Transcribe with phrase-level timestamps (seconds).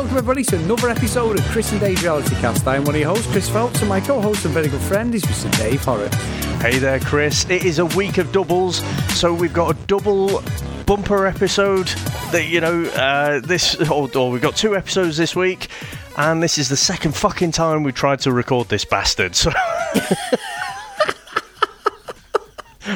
[0.00, 2.66] welcome everybody to another episode of Chris and Dave's Reality Cast.
[2.66, 5.22] I'm one of your hosts, Chris Phelps, and my co-host and very good friend is
[5.24, 5.54] Mr.
[5.58, 6.16] Dave Horrocks.
[6.62, 7.44] Hey there, Chris.
[7.50, 8.76] It is a week of doubles,
[9.14, 10.42] so we've got a double
[10.86, 11.88] bumper episode.
[12.32, 15.68] That you know, uh, this or, or we've got two episodes this week,
[16.16, 19.36] and this is the second fucking time we've tried to record this bastard.
[19.36, 19.52] So.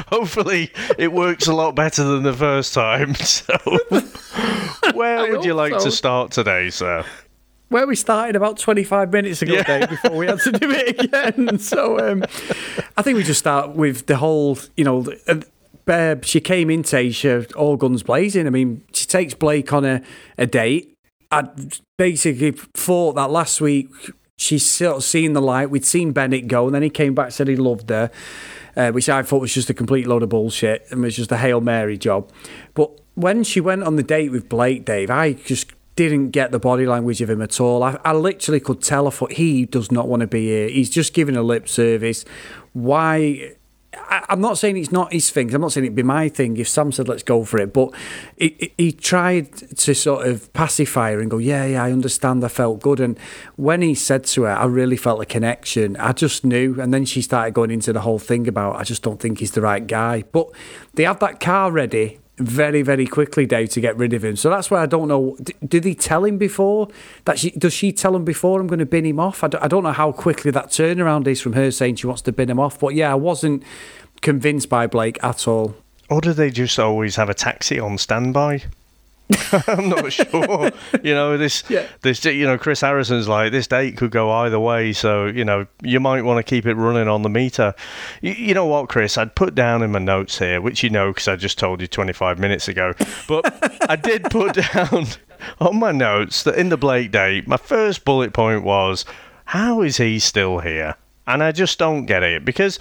[0.07, 3.13] Hopefully, it works a lot better than the first time.
[3.25, 3.53] So,
[4.99, 5.85] where would you like so.
[5.85, 7.05] to start today, sir?
[7.69, 9.63] Where we started about 25 minutes ago, Yeah.
[9.63, 11.57] Dave, before we had to do it again.
[11.59, 12.23] So um,
[12.95, 15.05] I think we just start with the whole, you know,
[15.87, 18.47] uh, she came in Tasha, all guns blazing.
[18.47, 20.01] I mean, she takes Blake on a,
[20.37, 20.95] a date.
[21.31, 21.49] I
[21.97, 23.87] basically thought that last week
[24.37, 25.69] she's sort of seen the light.
[25.69, 28.11] We'd seen Bennett go, and then he came back said he loved her,
[28.75, 31.37] uh, which I thought was just a complete load of bullshit and was just a
[31.37, 32.31] Hail Mary job.
[32.73, 36.59] But when she went on the date with Blake, Dave, I just didn't get the
[36.59, 37.81] body language of him at all.
[37.81, 39.07] I, I literally could tell.
[39.07, 40.67] I he does not want to be here.
[40.67, 42.25] He's just giving a lip service.
[42.73, 43.53] Why?
[43.97, 45.53] I, I'm not saying it's not his thing.
[45.55, 47.71] I'm not saying it'd be my thing if Sam said let's go for it.
[47.71, 47.91] But
[48.37, 52.43] he, he- he tried to sort of pacify her and go, yeah, yeah, I understand.
[52.43, 52.99] I felt good.
[52.99, 53.17] And
[53.55, 55.95] when he said to her, I really felt a connection.
[55.95, 56.79] I just knew.
[56.81, 59.51] And then she started going into the whole thing about I just don't think he's
[59.51, 60.23] the right guy.
[60.29, 60.49] But
[60.95, 64.35] they had that car ready very, very quickly, Dave, to get rid of him.
[64.35, 65.37] So that's why I don't know.
[65.65, 66.89] Did he tell him before?
[67.25, 69.43] That she does she tell him before I'm going to bin him off?
[69.43, 72.21] I d- I don't know how quickly that turnaround is from her saying she wants
[72.23, 72.79] to bin him off.
[72.79, 73.63] But yeah, I wasn't
[74.21, 75.75] convinced by Blake at all.
[76.09, 78.63] Or do they just always have a taxi on standby?
[79.67, 80.71] I'm not sure.
[81.03, 81.87] you know, this, Yeah.
[82.01, 84.93] this, you know, Chris Harrison's like this date could go either way.
[84.93, 87.73] So you know, you might want to keep it running on the meter.
[88.21, 89.17] You, you know what, Chris?
[89.17, 91.87] I'd put down in my notes here, which you know because I just told you
[91.87, 92.93] 25 minutes ago.
[93.27, 93.45] But
[93.89, 95.05] I did put down
[95.59, 99.05] on my notes that in the Blake date, my first bullet point was,
[99.45, 100.95] how is he still here?
[101.27, 102.79] And I just don't get it because.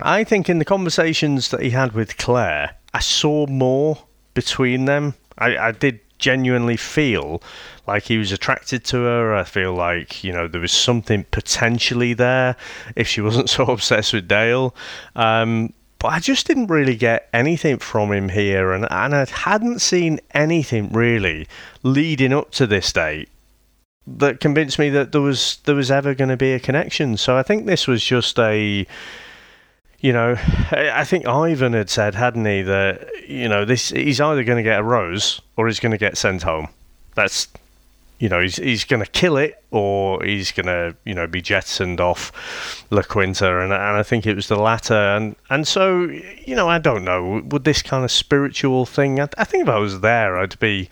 [0.00, 4.04] I think in the conversations that he had with Claire, I saw more
[4.38, 5.14] between them.
[5.36, 7.42] I, I did genuinely feel
[7.88, 9.34] like he was attracted to her.
[9.34, 12.54] I feel like, you know, there was something potentially there
[12.94, 14.76] if she wasn't so obsessed with Dale.
[15.16, 19.80] Um, but I just didn't really get anything from him here, and, and I hadn't
[19.80, 21.48] seen anything really
[21.82, 23.28] leading up to this date
[24.06, 27.16] that convinced me that there was there was ever going to be a connection.
[27.16, 28.86] So I think this was just a
[30.00, 30.36] you know,
[30.70, 34.62] I think Ivan had said, hadn't he, that you know this he's either going to
[34.62, 36.68] get a rose or he's going to get sent home.
[37.14, 37.48] That's
[38.20, 41.42] you know he's he's going to kill it or he's going to you know be
[41.42, 44.94] jettisoned off La Quinta, and and I think it was the latter.
[44.94, 49.20] And and so you know I don't know would this kind of spiritual thing.
[49.20, 50.90] I, I think if I was there, I'd be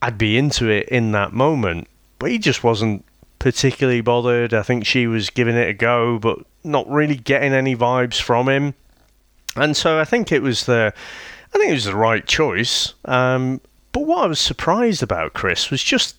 [0.00, 1.88] I'd be into it in that moment.
[2.18, 3.04] But he just wasn't
[3.38, 4.54] particularly bothered.
[4.54, 8.48] I think she was giving it a go, but not really getting any vibes from
[8.48, 8.74] him.
[9.56, 10.92] And so I think it was the,
[11.52, 12.94] I think it was the right choice.
[13.04, 13.60] Um,
[13.92, 16.16] but what I was surprised about, Chris, was just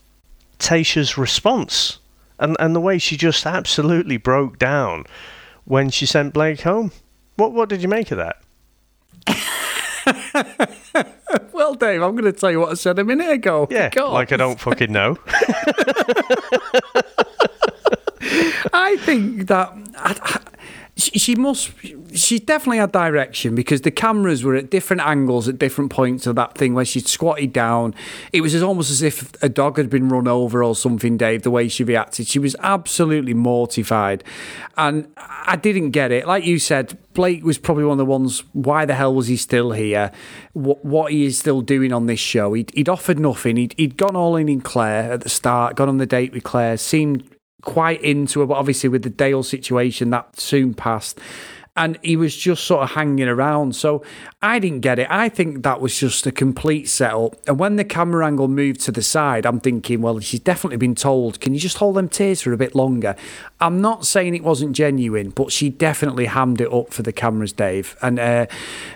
[0.60, 2.00] Tasha's response
[2.42, 5.06] and and the way she just absolutely broke down
[5.64, 6.92] when she sent Blake home.
[7.38, 8.42] What what did you make of that?
[11.54, 13.68] Well, Dave, I'm going to tell you what I said a minute ago.
[13.70, 14.12] Yeah, God.
[14.12, 15.18] like I don't fucking know.
[18.82, 20.42] I think that I, I-
[20.98, 21.72] she, she must.
[22.14, 26.36] She definitely had direction because the cameras were at different angles at different points of
[26.36, 27.96] that thing where she'd squatted down.
[28.34, 31.16] It was as almost as if a dog had been run over or something.
[31.16, 34.24] Dave, the way she reacted, she was absolutely mortified,
[34.78, 36.28] and I didn't get it.
[36.28, 38.44] Like you said, Blake was probably one of the ones.
[38.52, 40.12] Why the hell was he still here?
[40.54, 42.52] What, what he is still doing on this show?
[42.54, 43.56] He'd, he'd offered nothing.
[43.56, 45.78] He'd, he'd gone all in in Claire at the start.
[45.78, 46.76] Gone on the date with Claire.
[46.78, 47.24] Seemed
[47.62, 51.20] quite into it, but obviously with the Dale situation that soon passed.
[51.76, 53.76] And he was just sort of hanging around.
[53.76, 54.04] So
[54.42, 55.08] I didn't get it.
[55.10, 57.36] I think that was just a complete setup.
[57.48, 60.96] And when the camera angle moved to the side, I'm thinking, well, she's definitely been
[60.96, 63.16] told, can you just hold them tears for a bit longer?
[63.62, 67.54] I'm not saying it wasn't genuine, but she definitely hammed it up for the cameras,
[67.54, 67.96] Dave.
[68.02, 68.48] And uh,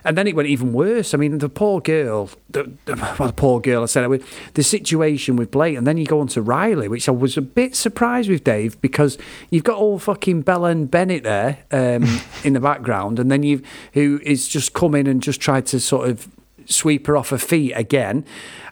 [0.04, 1.13] and then it went even worse.
[1.13, 4.24] I mean, the poor girl, the, well, the poor girl, I said it
[4.54, 7.42] the situation with Blake, and then you go on to Riley, which I was a
[7.42, 9.18] bit surprised with, Dave, because
[9.50, 12.04] you've got all fucking Bella and Bennett there um,
[12.44, 13.62] in the background, and then you
[13.94, 16.27] who is just come in and just tried to sort of
[16.65, 18.25] sweep her off her feet again.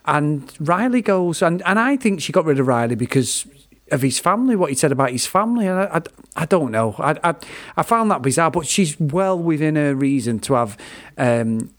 [0.05, 3.47] And Riley goes, and, and I think she got rid of Riley because
[3.91, 5.67] of his family, what he said about his family.
[5.67, 6.01] And I, I,
[6.43, 6.95] I don't know.
[6.97, 7.35] I, I,
[7.77, 10.77] I found that bizarre, but she's well within her reason to have
[11.17, 11.69] um,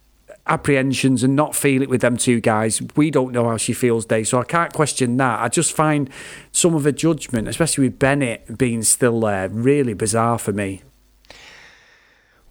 [0.46, 2.81] apprehensions and not feel it with them two guys.
[2.96, 5.40] We don't know how she feels, Dave, so I can't question that.
[5.40, 6.08] I just find
[6.52, 10.82] some of her judgment, especially with Bennett being still there, really bizarre for me.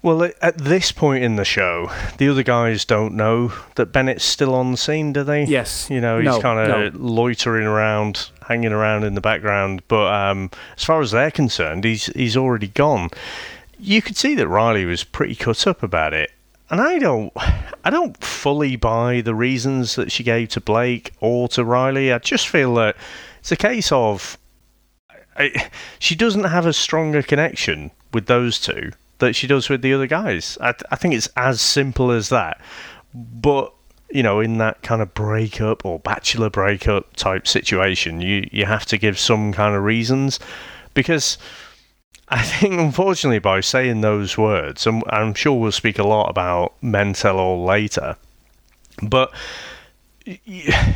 [0.04, 4.54] Well, at this point in the show, the other guys don't know that Bennett's still
[4.54, 5.46] on the scene, do they?
[5.46, 5.90] Yes.
[5.90, 7.00] You know, he's No, kind of no.
[7.00, 9.82] loitering around, hanging around in the background.
[9.88, 13.12] But um, as far as they're concerned, he's he's already gone.
[13.80, 16.32] You could see that Riley was pretty cut up about it,
[16.70, 17.32] and I don't,
[17.86, 22.12] I don't fully buy the reasons that she gave to Blake or to Riley.
[22.12, 22.98] I just feel that
[23.40, 24.38] it's a case of
[25.38, 29.94] I, she doesn't have a stronger connection with those two that she does with the
[29.94, 30.57] other guys.
[30.62, 32.60] I, I think it's as simple as that.
[33.13, 33.74] But
[34.10, 38.86] you know, in that kind of breakup or bachelor breakup type situation, you you have
[38.88, 40.39] to give some kind of reasons
[40.94, 41.38] because.
[42.30, 46.74] I think, unfortunately, by saying those words, and I'm sure we'll speak a lot about
[46.81, 48.15] men tell all later,
[49.04, 49.31] but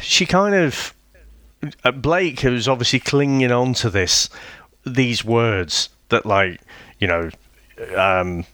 [0.02, 0.96] she kind of
[1.84, 4.30] uh, Blake who's obviously clinging on to this
[4.86, 6.62] these words that like
[7.00, 7.30] you know
[7.96, 8.46] um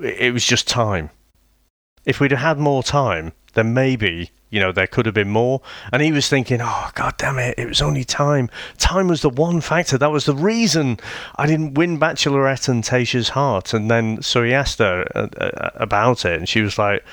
[0.00, 1.10] it was just time.
[2.04, 5.60] If we'd have had more time then maybe you know there could have been more.
[5.92, 8.50] And he was thinking oh god damn it it was only time.
[8.78, 9.98] Time was the one factor.
[9.98, 10.98] That was the reason
[11.36, 13.72] i didn't win bachelorette and tasha's heart.
[13.74, 17.04] And then so he asked her uh, uh, about it and she was like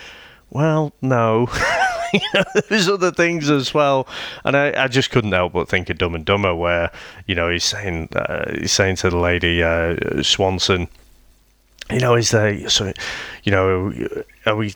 [0.49, 1.47] well no.
[2.69, 4.07] There's other things as well,
[4.43, 6.91] and I, I just couldn't help but think of Dumb and Dumber, where
[7.25, 10.89] you know he's saying uh, he's saying to the lady uh, Swanson,
[11.91, 12.93] you know, is there so,
[13.43, 13.93] you know,
[14.45, 14.73] are we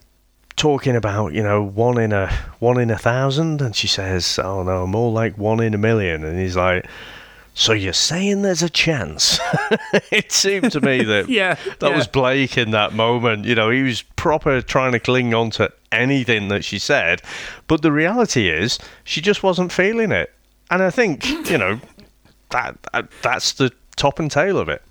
[0.55, 3.61] talking about you know one in a one in a thousand?
[3.61, 6.87] And she says, oh no, more like one in a million, and he's like.
[7.57, 9.39] So you're saying there's a chance?
[10.11, 11.95] it seemed to me that Yeah, that yeah.
[11.95, 13.45] was Blake in that moment.
[13.45, 17.21] You know, he was proper trying to cling on to anything that she said,
[17.67, 20.33] but the reality is she just wasn't feeling it.
[20.69, 21.79] And I think you know
[22.49, 24.81] that, that that's the top and tail of it.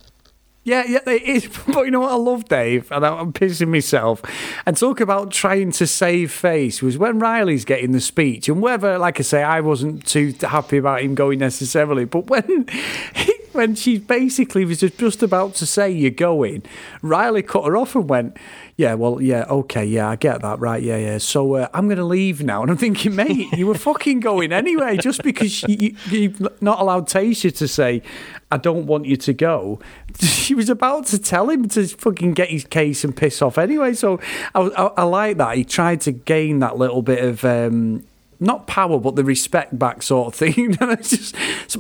[0.65, 1.49] Yeah, yeah, it is.
[1.75, 4.23] But you know what I love, Dave, and I'm pissing myself.
[4.65, 8.99] And talk about trying to save face was when Riley's getting the speech, and whether,
[8.99, 12.67] like I say, I wasn't too happy about him going necessarily, but when.
[13.55, 16.63] When she basically was just- about to say you're going,
[17.01, 18.37] Riley cut her off and went,
[18.77, 21.19] "Yeah, well, yeah, okay, yeah, I get that, right, yeah, yeah.
[21.19, 24.53] So uh, I'm going to leave now." And I'm thinking, mate, you were fucking going
[24.53, 28.03] anyway, just because you, you've not allowed Tasha to say,
[28.51, 29.79] "I don't want you to go."
[30.21, 33.95] She was about to tell him to fucking get his case and piss off anyway.
[33.95, 34.21] So
[34.55, 35.57] I, I, I like that.
[35.57, 37.45] He tried to gain that little bit of.
[37.45, 38.05] Um,
[38.41, 40.77] not power, but the respect back sort of thing.
[41.03, 41.35] Just,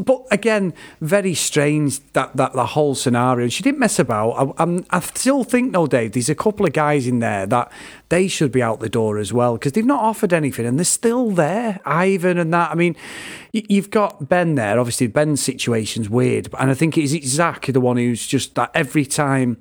[0.05, 3.49] but again, very strange that that the whole scenario.
[3.49, 4.31] She didn't mess about.
[4.59, 7.71] I, I'm, still think, though, Dave, there's a couple of guys in there that
[8.09, 10.85] they should be out the door as well because they've not offered anything and they're
[10.85, 11.81] still there.
[11.85, 12.71] Ivan and that.
[12.71, 12.97] I mean,
[13.53, 14.79] you've got Ben there.
[14.79, 18.71] Obviously, Ben's situation's weird, and I think it's, it's Zac, the one who's just that
[18.75, 19.59] every time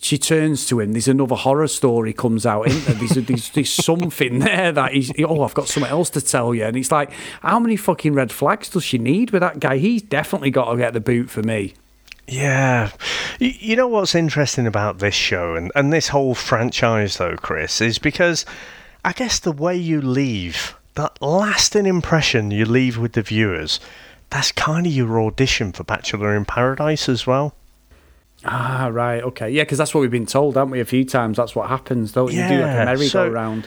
[0.00, 2.66] she turns to him, there's another horror story comes out.
[2.66, 2.94] Isn't there?
[2.94, 6.64] There's, there's, there's something there that he's, oh, I've got something else to tell you.
[6.64, 7.10] And it's like,
[7.40, 9.78] how many fucking red flags does she need with that guy?
[9.78, 11.74] He's definitely got to get the boot for me.
[12.26, 12.90] Yeah.
[13.38, 17.98] You know what's interesting about this show and, and this whole franchise, though, Chris, is
[17.98, 18.44] because
[19.04, 23.80] I guess the way you leave, that lasting impression you leave with the viewers,
[24.30, 27.54] that's kind of your audition for Bachelor in Paradise as well.
[28.44, 30.80] Ah, right, okay, yeah, because that's what we've been told, haven't we?
[30.80, 32.42] A few times that's what happens, don't you?
[32.42, 33.66] You do like a merry-go-round.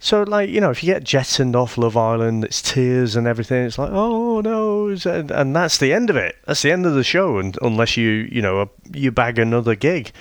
[0.00, 3.64] So, like, you know, if you get jettisoned off Love Island, it's tears and everything.
[3.64, 6.36] It's like, oh no, and, and that's the end of it.
[6.46, 10.12] That's the end of the show, and unless you, you know, you bag another gig.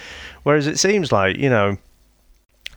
[0.43, 1.77] Whereas it seems like, you know,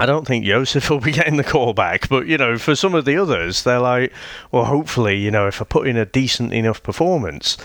[0.01, 2.95] I don't think Joseph will be getting the call back, but you know, for some
[2.95, 4.13] of the others, they're like,
[4.51, 7.59] well, hopefully, you know, if I put in a decent enough performance,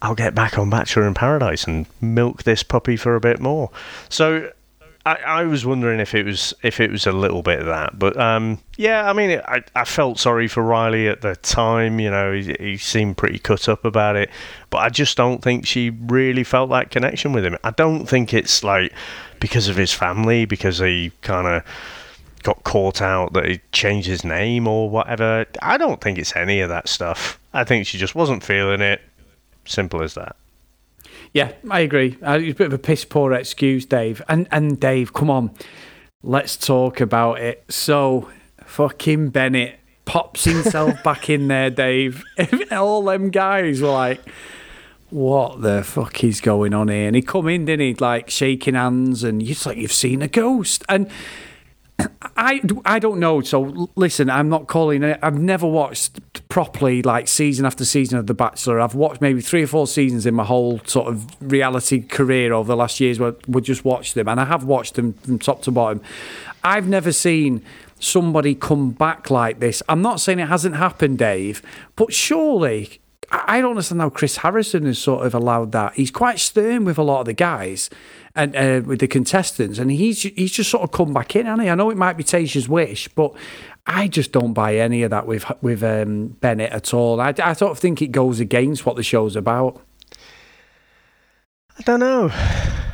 [0.00, 3.70] I'll get back on Bachelor in Paradise and milk this puppy for a bit more.
[4.08, 4.50] So.
[5.04, 7.98] I, I was wondering if it was if it was a little bit of that,
[7.98, 11.98] but um, yeah, I mean, I, I felt sorry for Riley at the time.
[11.98, 14.30] You know, he, he seemed pretty cut up about it,
[14.70, 17.58] but I just don't think she really felt that connection with him.
[17.64, 18.92] I don't think it's like
[19.40, 21.64] because of his family, because he kind of
[22.44, 25.46] got caught out that he changed his name or whatever.
[25.60, 27.40] I don't think it's any of that stuff.
[27.52, 29.00] I think she just wasn't feeling it.
[29.64, 30.36] Simple as that.
[31.32, 32.18] Yeah, I agree.
[32.22, 34.20] Uh, It's a bit of a piss poor excuse, Dave.
[34.28, 35.50] And and Dave, come on,
[36.22, 37.64] let's talk about it.
[37.68, 38.28] So,
[38.64, 42.22] fucking Bennett pops himself back in there, Dave.
[42.72, 44.20] All them guys were like,
[45.10, 47.94] "What the fuck is going on here?" And he come in, didn't he?
[47.94, 50.84] Like shaking hands, and it's like you've seen a ghost.
[50.88, 51.08] And
[52.36, 53.40] I, I don't know.
[53.40, 55.18] So listen, I'm not calling it.
[55.22, 58.80] I've never watched properly like season after season of The Bachelor.
[58.80, 62.68] I've watched maybe three or four seasons in my whole sort of reality career over
[62.68, 65.62] the last years where we just watched them, and I have watched them from top
[65.62, 66.00] to bottom.
[66.64, 67.62] I've never seen
[67.98, 69.82] somebody come back like this.
[69.88, 71.62] I'm not saying it hasn't happened, Dave,
[71.96, 73.01] but surely
[73.32, 75.94] I don't understand how Chris Harrison has sort of allowed that.
[75.94, 77.88] He's quite stern with a lot of the guys
[78.34, 81.70] and uh, with the contestants, and he's he's just sort of come back in, he?
[81.70, 83.34] I know it might be Tayshia's wish, but
[83.86, 87.20] I just don't buy any of that with with um, Bennett at all.
[87.20, 89.80] I, I sort of think it goes against what the show's about.
[91.78, 92.30] I don't know.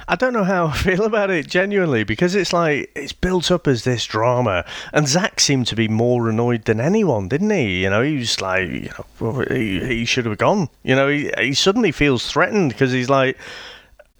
[0.09, 3.69] I don't know how I feel about it genuinely because it's like it's built up
[3.69, 7.83] as this drama, and Zac seemed to be more annoyed than anyone, didn't he?
[7.83, 10.69] You know, he was like, you know, he, he should have gone.
[10.83, 13.37] You know, he, he suddenly feels threatened because he's like,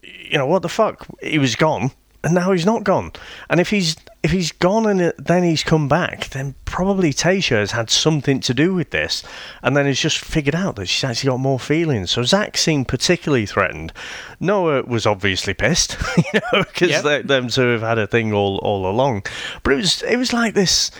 [0.03, 1.07] you know, what the fuck?
[1.23, 1.91] He was gone,
[2.23, 3.13] and now he's not gone.
[3.49, 3.97] And if he's
[4.29, 8.53] if he's gone and then he's come back, then probably Tayshia has had something to
[8.53, 9.23] do with this,
[9.63, 12.11] and then has just figured out that she's actually got more feelings.
[12.11, 13.91] So Zac seemed particularly threatened.
[14.39, 17.27] Noah was obviously pissed, you know, because yep.
[17.27, 19.23] them two have had a thing all all along.
[19.63, 20.91] But it was it was like this.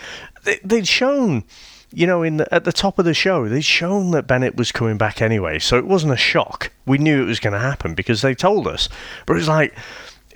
[0.43, 1.43] They, they'd shown
[1.91, 4.71] you know, in the, at the top of the show, they'd shown that Bennett was
[4.71, 6.71] coming back anyway, so it wasn't a shock.
[6.85, 8.89] We knew it was going to happen because they told us.
[9.25, 9.75] But it was like,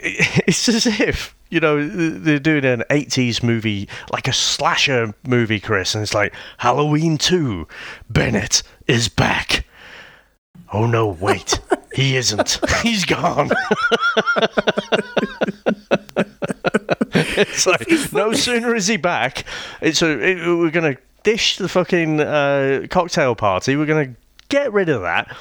[0.47, 5.95] it's as if you know they're doing an 80s movie like a slasher movie chris
[5.95, 7.67] and it's like halloween 2
[8.09, 9.65] bennett is back.
[10.71, 11.59] Oh no wait.
[11.93, 12.59] He isn't.
[12.81, 13.51] He's gone.
[17.13, 19.43] It's like no sooner is he back.
[19.79, 23.75] It's a it, we're gonna dish the fucking uh, cocktail party.
[23.75, 24.15] We're gonna
[24.49, 25.37] get rid of that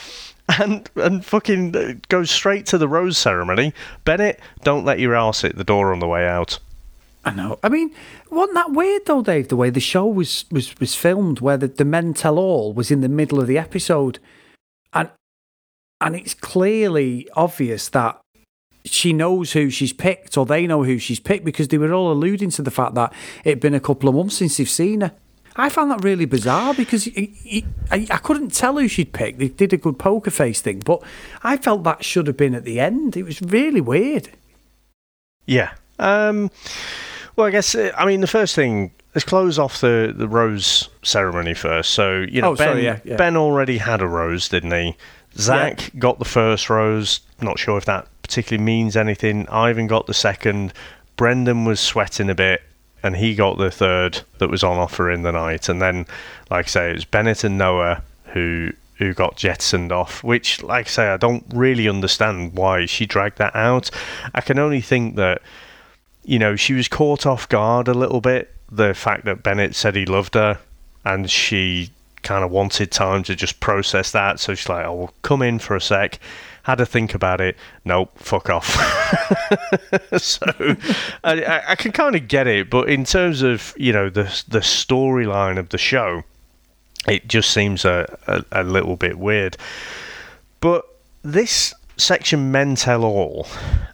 [0.49, 3.73] and and fucking uh, goes straight to the rose ceremony.
[4.05, 6.59] Bennett, don't let your ass hit the door on the way out.
[7.25, 7.59] I know.
[7.63, 7.93] I mean,
[8.31, 9.49] wasn't that weird though, Dave?
[9.49, 12.91] The way the show was was was filmed, where the, the men tell all was
[12.91, 14.19] in the middle of the episode,
[14.93, 15.09] and
[16.01, 18.19] and it's clearly obvious that
[18.85, 22.11] she knows who she's picked, or they know who she's picked, because they were all
[22.11, 23.13] alluding to the fact that
[23.45, 25.13] it'd been a couple of months since they've seen her.
[25.57, 29.39] I found that really bizarre because he, he, I, I, couldn't tell who she'd picked.
[29.39, 31.03] They did a good poker face thing, but
[31.43, 33.17] I felt that should have been at the end.
[33.17, 34.31] It was really weird.
[35.47, 35.73] Yeah.
[35.99, 36.51] Um,
[37.37, 40.89] well, I guess, uh, I mean, the first thing, let's close off the, the rose
[41.03, 41.91] ceremony first.
[41.91, 43.17] So, you know, oh, ben, sorry, yeah, yeah.
[43.17, 44.97] ben already had a rose, didn't he?
[45.37, 46.01] Zac yeah.
[46.01, 47.21] got the first rose.
[47.41, 49.49] Not sure if that particularly means anything.
[49.49, 50.73] Ivan got the second.
[51.17, 52.63] Brendan was sweating a bit
[53.03, 55.69] and he got the third that was on offer in the night.
[55.69, 56.07] And then,
[56.51, 60.23] like I say, it was Bennett and Noah who who got jettisoned off.
[60.23, 63.91] Which, like I say, I don't really understand why she dragged that out.
[64.35, 65.43] I can only think that
[66.25, 68.55] you know she was caught off guard a little bit.
[68.71, 70.59] The fact that Bennett said he loved her,
[71.05, 71.91] and she
[72.23, 74.39] kind of wanted time to just process that.
[74.39, 76.19] So she's like, "Oh, will come in for a sec."
[76.63, 77.57] Had to think about it.
[77.85, 78.67] Nope, fuck off.
[80.17, 80.47] so
[81.25, 84.61] I, I can kind of get it, but in terms of you know the the
[84.61, 86.23] storyline of the show,
[87.09, 89.57] it just seems a, a, a little bit weird.
[90.61, 90.87] But
[91.23, 93.47] this section men tell all.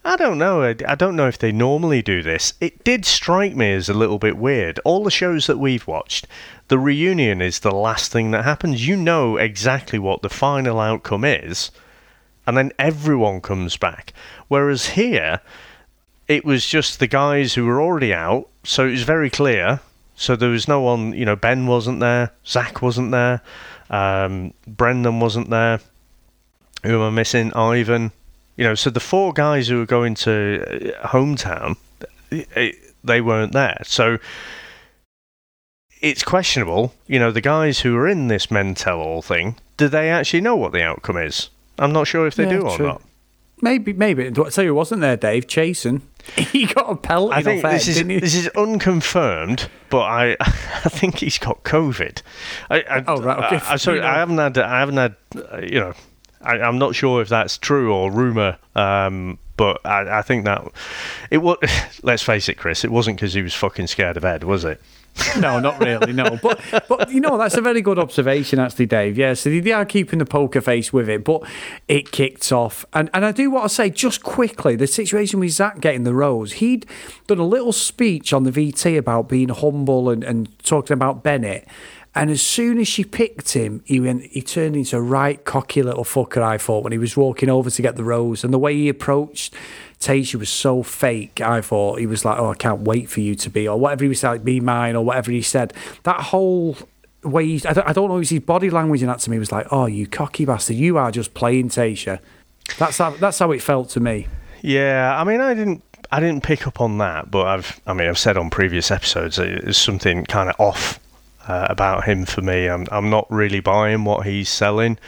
[0.04, 0.62] I don't know.
[0.62, 2.54] I, I, don't know if they normally do this.
[2.60, 4.78] It did strike me as a little bit weird.
[4.84, 6.26] All the shows that we've watched,
[6.68, 8.86] the reunion is the last thing that happens.
[8.86, 11.70] You know exactly what the final outcome is
[12.48, 14.14] and then everyone comes back.
[14.48, 15.40] Whereas here,
[16.28, 19.80] it was just the guys who were already out, so it was very clear.
[20.16, 23.42] So there was no one, you know, Ben wasn't there, Zac wasn't there,
[23.90, 25.80] um, Brendan wasn't there.
[26.84, 27.52] Who am I missing?
[27.52, 28.12] Ivan.
[28.56, 31.76] You know, so the four guys who were going to uh, hometown,
[32.30, 33.76] they weren't there.
[33.84, 34.16] So
[36.00, 36.94] it's questionable.
[37.06, 40.40] You know, the guys who are in this men tell all thing, do they actually
[40.40, 41.50] know what the outcome is?
[41.78, 43.02] I'm not sure if they yeah, do or not.
[43.60, 44.26] Maybe, maybe.
[44.26, 45.46] I tell you, wasn't there, Dave?
[45.46, 46.02] Chasen.
[46.36, 47.32] He got a pelt.
[47.32, 52.20] I think this is this is unconfirmed, but I I think he's got COVID.
[52.68, 53.44] I, I, oh right.
[53.44, 53.64] Okay.
[53.66, 55.94] I, sorry, I haven't had I haven't had uh, you know.
[56.40, 60.70] I, am not sure if that's true or rumor, um, but I, I think that
[61.30, 61.56] it was.
[62.02, 62.84] Let's face it, Chris.
[62.84, 64.80] It wasn't because he was fucking scared of Ed, was it?
[65.38, 66.12] no, not really.
[66.12, 69.18] No, but but you know that's a very good observation, actually, Dave.
[69.18, 71.42] Yeah, so they are keeping the poker face with it, but
[71.86, 72.84] it kicked off.
[72.92, 76.14] And and I do want to say just quickly the situation with Zac getting the
[76.14, 76.54] rose.
[76.54, 76.86] He'd
[77.26, 81.66] done a little speech on the VT about being humble and, and talking about Bennett.
[82.14, 84.24] And as soon as she picked him, he went.
[84.24, 86.42] He turned into a right cocky little fucker.
[86.42, 88.88] I thought when he was walking over to get the rose, and the way he
[88.88, 89.54] approached
[90.00, 91.40] Tayshia was so fake.
[91.40, 94.04] I thought he was like, "Oh, I can't wait for you to be," or whatever
[94.04, 95.72] he was like, "Be mine," or whatever he said.
[96.04, 96.76] That whole
[97.22, 99.52] way, he, I, don't, I don't know, his body language in that to me was
[99.52, 102.20] like, "Oh, you cocky bastard, you are just playing Tayshia."
[102.78, 104.26] That's how, that's how it felt to me.
[104.62, 108.08] Yeah, I mean, I didn't I didn't pick up on that, but I've I mean
[108.08, 111.00] I've said on previous episodes there's something kind of off
[111.46, 112.66] uh, about him for me.
[112.68, 114.98] I'm I'm not really buying what he's selling.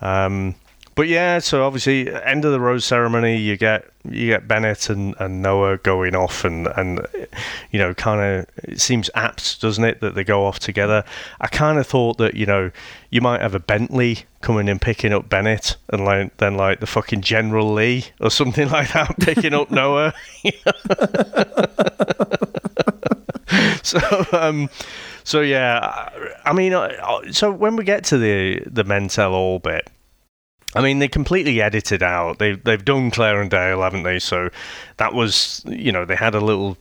[0.00, 0.54] Um,
[0.98, 5.14] but yeah, so obviously end of the rose ceremony, you get you get Bennett and,
[5.20, 7.06] and Noah going off, and and
[7.70, 11.04] you know, kind of it seems apt, doesn't it, that they go off together.
[11.40, 12.72] I kind of thought that you know
[13.10, 16.86] you might have a Bentley coming and picking up Bennett, and like then like the
[16.86, 20.12] fucking General Lee or something like that picking up Noah.
[23.84, 24.00] so
[24.32, 24.68] um,
[25.22, 26.08] so yeah,
[26.44, 26.74] I mean,
[27.30, 29.88] so when we get to the the men tell all bit
[30.74, 32.38] I mean, they completely edited out.
[32.38, 34.18] They they've done Claire and Dale, haven't they?
[34.18, 34.50] So
[34.98, 36.76] that was, you know, they had a little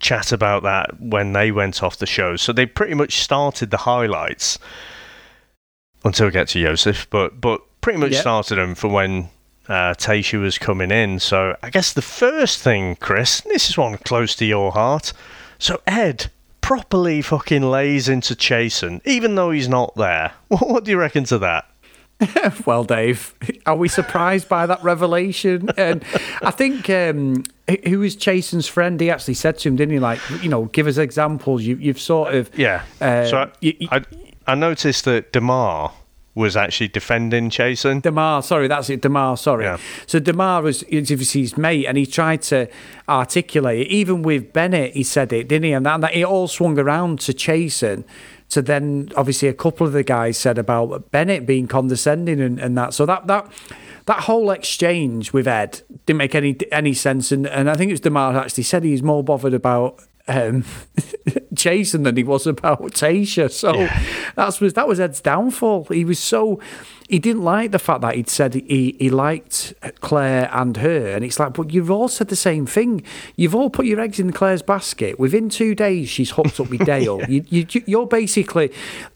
[0.00, 2.36] chat about that when they went off the show.
[2.36, 4.58] So they pretty much started the highlights
[6.04, 8.20] until we get to Joseph, but but pretty much yep.
[8.20, 9.30] started them for when
[9.68, 9.94] uh,
[10.34, 11.18] was coming in.
[11.18, 15.12] So I guess the first thing, Chris, this is one close to your heart.
[15.58, 20.32] So Ed properly fucking lays into Chasen, even though he's not there.
[20.48, 21.66] What, what do you reckon to that?
[22.66, 23.34] well, Dave,
[23.66, 25.70] are we surprised by that revelation?
[25.76, 26.04] And
[26.42, 27.44] I think um,
[27.86, 29.00] who was Chasen's friend?
[29.00, 29.98] He actually said to him, didn't he?
[29.98, 31.62] Like, you know, give us examples.
[31.62, 32.82] You, have sort of yeah.
[33.00, 34.02] Uh, so I, you, I,
[34.46, 35.92] I noticed that Demar
[36.34, 38.02] was actually defending Chasen.
[38.02, 39.00] Demar, sorry, that's it.
[39.00, 39.64] Demar, sorry.
[39.64, 39.78] Yeah.
[40.06, 42.68] So Demar was obviously his mate, and he tried to
[43.08, 43.90] articulate it.
[43.90, 45.72] Even with Bennett, he said it, didn't he?
[45.72, 48.04] And that, and that it all swung around to Chasen
[48.54, 52.78] to then obviously a couple of the guys said about Bennett being condescending and, and
[52.78, 52.94] that.
[52.94, 53.50] So that that
[54.06, 57.30] that whole exchange with Ed didn't make any any sense.
[57.32, 60.62] And, and I think it was Demar actually said he's more bothered about um,
[61.54, 63.50] Chasen than he was about Tayshia.
[63.50, 64.02] So yeah.
[64.34, 65.84] that's was that was Ed's downfall.
[65.84, 66.60] He was so
[67.08, 71.22] he didn't like the fact that he'd said he, he liked Claire and her, and
[71.24, 73.02] it's like, but you've all said the same thing.
[73.36, 75.18] You've all put your eggs in Claire's basket.
[75.18, 77.20] Within two days, she's hooked up with Dale.
[77.28, 77.42] yeah.
[77.48, 78.72] you, you, are basically,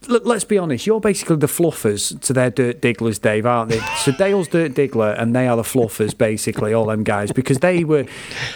[0.07, 3.81] let's be honest, you're basically the fluffers to their Dirk Digglers, Dave, aren't they?
[3.97, 7.85] So Dale's Dirk Diggler, and they are the fluffers, basically, all them guys, because they
[7.85, 8.05] were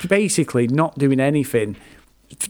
[0.06, 1.76] basically not doing anything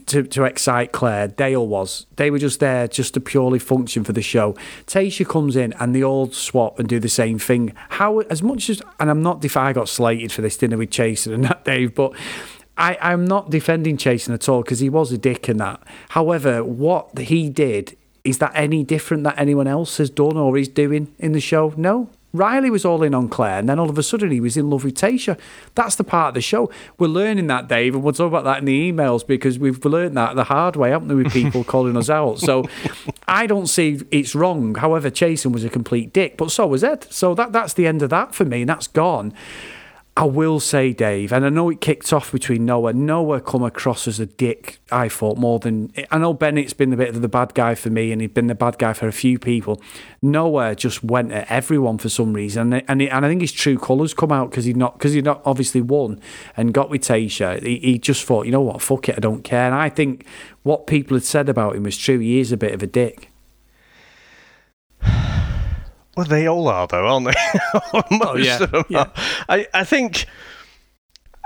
[0.05, 1.27] to, to excite Clare.
[1.27, 2.05] Dale was.
[2.15, 4.53] They were just there just to purely function for the show.
[4.85, 7.73] Tasha comes in and they all swap and do the same thing.
[7.89, 10.89] How, as much as, and I'm not, if I got slated for this dinner with
[10.89, 12.13] Chasen and that, Dave, but
[12.77, 15.81] I, I'm not defending Chasen at all because he was a dick in that.
[16.09, 20.69] However, what he did, is that any different that anyone else has done or is
[20.69, 21.73] doing in the show?
[21.75, 22.09] No.
[22.33, 24.69] Riley was all in on Claire, and then all of a sudden he was in
[24.69, 25.39] love with Tasha.
[25.75, 26.71] That's the part of the show.
[26.97, 30.17] We're learning that, Dave, and we'll talk about that in the emails because we've learned
[30.17, 32.39] that the hard way, haven't we, with people calling us out.
[32.39, 32.67] So
[33.27, 34.73] I don't see it's wrong.
[34.73, 37.05] However, Chasen was a complete dick, but so was Ed.
[37.13, 39.33] So that that's the end of that for me, and that's gone.
[40.15, 42.93] I will say, Dave, and I know it kicked off between Noah.
[42.93, 45.91] Noah come across as a dick, I thought, more than.
[46.11, 48.45] I know Bennett's been a bit of the bad guy for me, and he'd been
[48.45, 49.81] the bad guy for a few people.
[50.21, 53.79] Noah just went at everyone for some reason, and, and, and I think his true
[53.79, 56.21] colours come out because he not because he not obviously won
[56.55, 57.63] and got with Tayshia.
[57.63, 59.65] He, he just thought, you know what, fuck it, I don't care.
[59.65, 60.27] And I think
[60.61, 62.19] what people had said about him was true.
[62.19, 63.32] He is a bit of a dick.
[66.15, 67.59] Well, they all are, though, aren't they?
[68.11, 68.63] Most oh, yeah.
[68.63, 69.09] of them yeah.
[69.49, 70.25] I, I think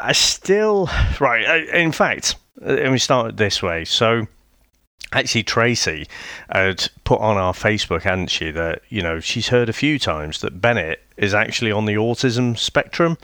[0.02, 0.90] I still.
[1.20, 1.46] Right.
[1.46, 3.86] I, in fact, uh, let me start this way.
[3.86, 4.28] So,
[5.14, 6.08] actually, Tracy
[6.50, 10.42] had put on our Facebook, hadn't she, that, you know, she's heard a few times
[10.42, 13.18] that Bennett is actually on the autism spectrum,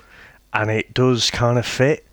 [0.53, 2.07] and it does kind of fit.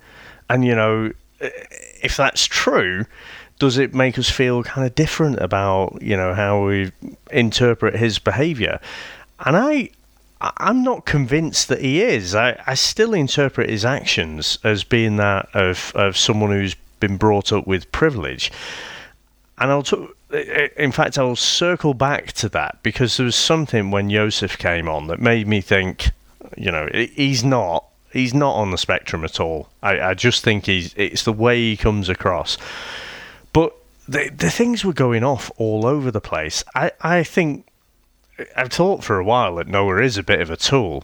[0.49, 3.05] And, you know, if that's true,
[3.61, 6.91] does it make us feel kind of different about you know how we
[7.29, 8.79] interpret his behavior
[9.45, 9.89] and I
[10.41, 12.33] I'm not convinced that he is.
[12.33, 17.51] I, I still interpret his actions as being that of, of someone who's been brought
[17.51, 18.51] up with privilege.
[19.59, 24.09] And I'll talk, in fact, I'll circle back to that because there was something when
[24.09, 26.09] Yosef came on that made me think,
[26.57, 27.85] you know, he's not.
[28.11, 29.69] He's not on the spectrum at all.
[29.81, 30.93] I, I just think he's.
[30.97, 32.57] It's the way he comes across.
[33.53, 33.73] But
[34.05, 36.61] the the things were going off all over the place.
[36.75, 37.67] I, I think
[38.55, 41.03] I've thought for a while that Noah is a bit of a tool.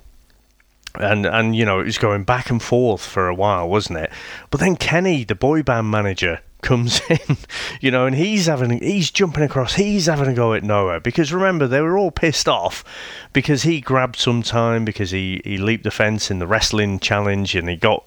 [0.95, 4.12] And and you know, it was going back and forth for a while, wasn't it?
[4.50, 7.38] But then Kenny, the boy band manager, comes in,
[7.82, 11.32] you know, and he's having, he's jumping across, he's having a go at Noah because
[11.32, 12.84] remember they were all pissed off
[13.32, 17.56] because he grabbed some time because he he leaped the fence in the wrestling challenge
[17.56, 18.04] and he got,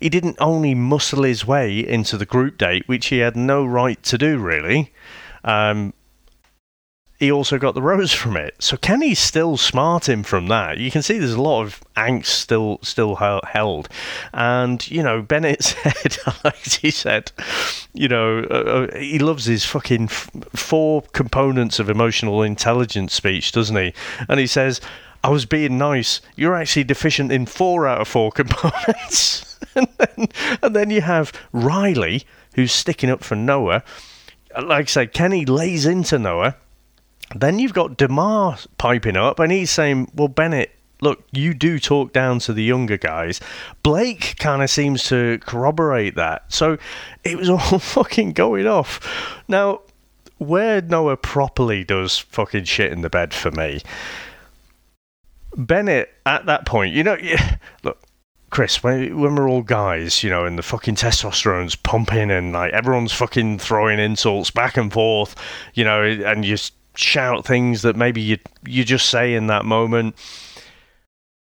[0.00, 4.02] he didn't only muscle his way into the group date, which he had no right
[4.02, 4.92] to do really.
[5.44, 5.94] Um,
[7.22, 8.52] he also got the rose from it.
[8.58, 10.78] So Kenny's still smarting from that.
[10.78, 13.88] You can see there's a lot of angst still still held.
[14.34, 17.30] And, you know, Bennett said, like he said,
[17.94, 23.52] you know, uh, uh, he loves his fucking f- four components of emotional intelligence speech,
[23.52, 23.94] doesn't he?
[24.28, 24.80] And he says,
[25.22, 26.20] I was being nice.
[26.34, 29.60] You're actually deficient in four out of four components.
[29.76, 30.28] and, then,
[30.60, 32.24] and then you have Riley,
[32.56, 33.84] who's sticking up for Noah.
[34.60, 36.56] Like I said, Kenny lays into Noah
[37.34, 42.12] then you've got Demar piping up, and he's saying, "Well, Bennett, look, you do talk
[42.12, 43.40] down to the younger guys."
[43.82, 46.44] Blake kind of seems to corroborate that.
[46.52, 46.78] So
[47.24, 49.42] it was all fucking going off.
[49.48, 49.80] Now,
[50.38, 53.80] where Noah properly does fucking shit in the bed for me,
[55.56, 57.98] Bennett at that point, you know, yeah, look.
[58.50, 63.10] Chris, when, we're all guys, you know, and the fucking testosterone's pumping and like everyone's
[63.10, 65.34] fucking throwing insults back and forth,
[65.72, 66.58] you know, and you
[66.94, 70.16] shout things that maybe you you just say in that moment.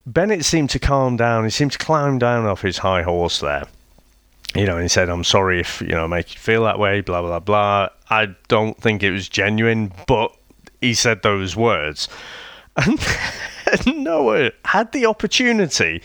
[0.05, 1.43] Bennett seemed to calm down.
[1.43, 3.65] He seemed to climb down off his high horse there.
[4.55, 7.21] You know, he said, "I'm sorry if you know make you feel that way." Blah
[7.21, 7.89] blah blah.
[8.09, 10.35] I don't think it was genuine, but
[10.81, 12.07] he said those words,
[12.75, 12.99] and
[14.03, 16.01] Noah had the opportunity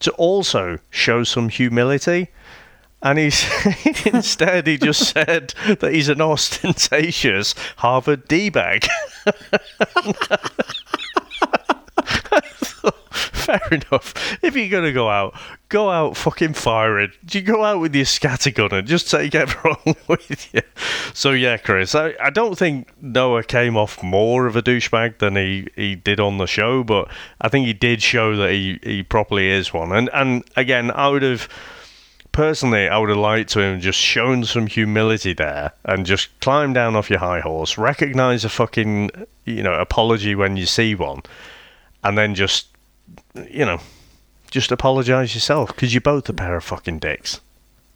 [0.00, 2.28] to also show some humility
[3.02, 3.44] and he's
[4.06, 8.86] instead he just said that he's an ostentatious Harvard d bag.
[13.10, 14.38] Fair enough.
[14.42, 15.34] If you're gonna go out,
[15.68, 17.10] go out fucking firing.
[17.24, 20.62] Do you go out with your scattergun and just take everyone with you.
[21.14, 25.36] So yeah, Chris, I, I don't think Noah came off more of a douchebag than
[25.36, 27.08] he, he did on the show, but
[27.40, 29.92] I think he did show that he, he properly is one.
[29.92, 31.48] And and again, I would have
[32.32, 36.72] personally, I would have liked to have just shown some humility there and just climb
[36.72, 39.10] down off your high horse, recognize a fucking,
[39.44, 41.22] you know, apology when you see one,
[42.02, 42.68] and then just,
[43.50, 43.80] you know,
[44.50, 47.40] just apologize yourself because you're both a pair of fucking dicks.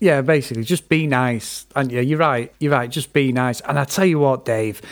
[0.01, 1.66] Yeah, basically, just be nice.
[1.75, 2.53] And yeah, you're right.
[2.59, 2.90] You're right.
[2.90, 3.61] Just be nice.
[3.61, 4.83] And I tell you what, Dave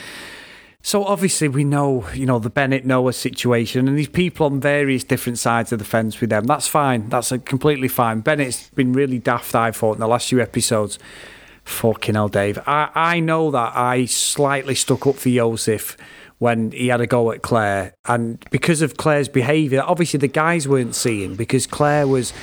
[0.85, 5.05] so obviously we know, you know, the Bennett Noah situation and these people on various
[5.05, 6.43] different sides of the fence with them.
[6.43, 7.07] That's fine.
[7.07, 8.19] That's uh, completely fine.
[8.19, 10.99] Bennett's been really daft, I thought, in the last few episodes.
[11.63, 12.59] Fucking hell, Dave.
[12.67, 15.95] I, I know that I slightly stuck up for Joseph
[16.39, 17.93] when he had a go at Claire.
[18.03, 22.33] And because of Claire's behaviour, obviously the guys weren't seeing because Claire was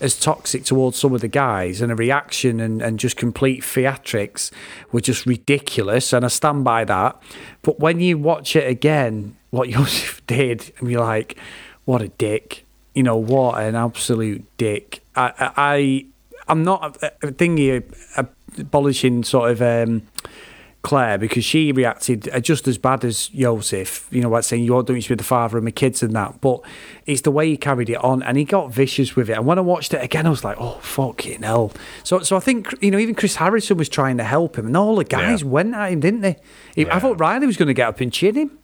[0.00, 4.50] as toxic towards some of the guys, and a reaction and, and just complete theatrics
[4.92, 6.12] were just ridiculous.
[6.12, 7.20] And I stand by that.
[7.62, 11.36] But when you watch it again, what Joseph did, and you're like,
[11.84, 12.66] what a dick.
[12.94, 15.04] You know, what an absolute dick.
[15.14, 16.06] I, I,
[16.48, 16.96] I'm not
[17.36, 17.84] thinking
[18.58, 20.02] abolishing sort of um,
[20.82, 24.82] Claire because she reacted uh, just as bad as Joseph, you know, like saying, You
[24.82, 26.40] doing this with the father of my kids and that.
[26.40, 26.60] But
[27.04, 29.34] it's the way he carried it on and he got vicious with it.
[29.34, 31.72] And when I watched it again, I was like, Oh, fucking hell.
[32.02, 34.76] So, so I think, you know, even Chris Harrison was trying to help him and
[34.76, 35.48] all the guys yeah.
[35.48, 36.36] went at him, didn't they?
[36.76, 36.94] Yeah.
[36.96, 38.58] I thought Riley was going to get up and chin him.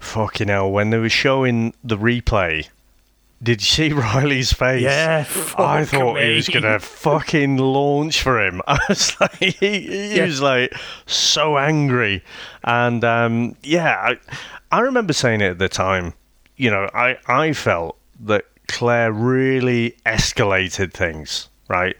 [0.00, 0.70] Fucking hell.
[0.70, 2.68] When they were showing the replay,
[3.42, 4.82] did you see Riley's face?
[4.82, 5.26] Yeah,
[5.58, 6.28] I thought me.
[6.28, 8.62] he was gonna fucking launch for him.
[8.66, 10.24] I was like, he, he yeah.
[10.24, 10.74] was like
[11.06, 12.22] so angry,
[12.64, 13.96] and um, yeah,
[14.70, 16.14] I, I remember saying it at the time.
[16.56, 21.48] You know, I I felt that Claire really escalated things.
[21.68, 21.96] Right,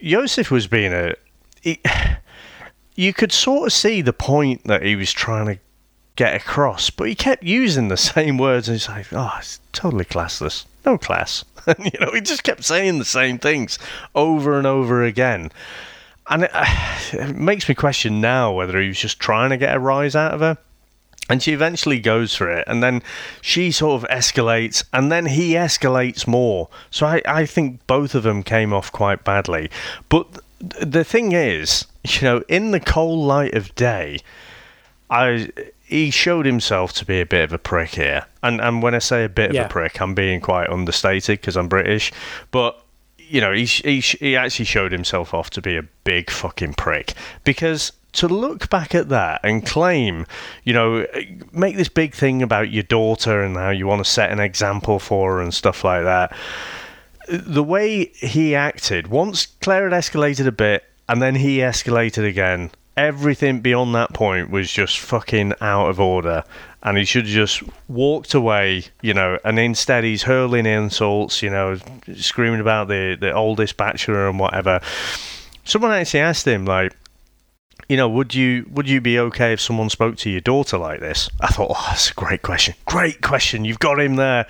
[0.00, 1.14] Joseph was being a.
[1.60, 1.80] He,
[2.94, 5.60] you could sort of see the point that he was trying to
[6.16, 10.04] get across, but he kept using the same words, and he's like, "Oh, it's totally
[10.04, 11.44] classless." no class.
[11.68, 13.76] And, you know, he just kept saying the same things
[14.14, 15.50] over and over again.
[16.28, 16.50] And it,
[17.12, 20.32] it, makes me question now whether he was just trying to get a rise out
[20.32, 20.58] of her.
[21.28, 23.02] And she eventually goes for it, and then
[23.40, 26.68] she sort of escalates, and then he escalates more.
[26.92, 29.68] So I, I think both of them came off quite badly.
[30.08, 34.20] But th- the thing is, you know, in the cold light of day,
[35.10, 35.50] I
[35.86, 38.26] he showed himself to be a bit of a prick here.
[38.42, 39.62] And and when I say a bit yeah.
[39.62, 42.12] of a prick, I'm being quite understated because I'm British.
[42.50, 42.80] But
[43.18, 47.14] you know, he, he he actually showed himself off to be a big fucking prick
[47.44, 50.26] because to look back at that and claim,
[50.64, 51.06] you know,
[51.52, 54.98] make this big thing about your daughter and how you want to set an example
[54.98, 56.34] for her and stuff like that.
[57.28, 62.70] The way he acted, once Claire had escalated a bit, and then he escalated again.
[62.96, 66.44] Everything beyond that point was just fucking out of order,
[66.82, 69.38] and he should just walked away, you know.
[69.44, 71.78] And instead, he's hurling insults, you know,
[72.14, 74.80] screaming about the the oldest bachelor and whatever.
[75.64, 76.96] Someone actually asked him, like,
[77.88, 81.00] you know, would you would you be okay if someone spoke to your daughter like
[81.00, 81.28] this?
[81.40, 82.74] I thought, oh, that's a great question.
[82.86, 83.64] Great question.
[83.64, 84.46] You've got him there.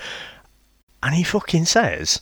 [1.02, 2.20] And he fucking says,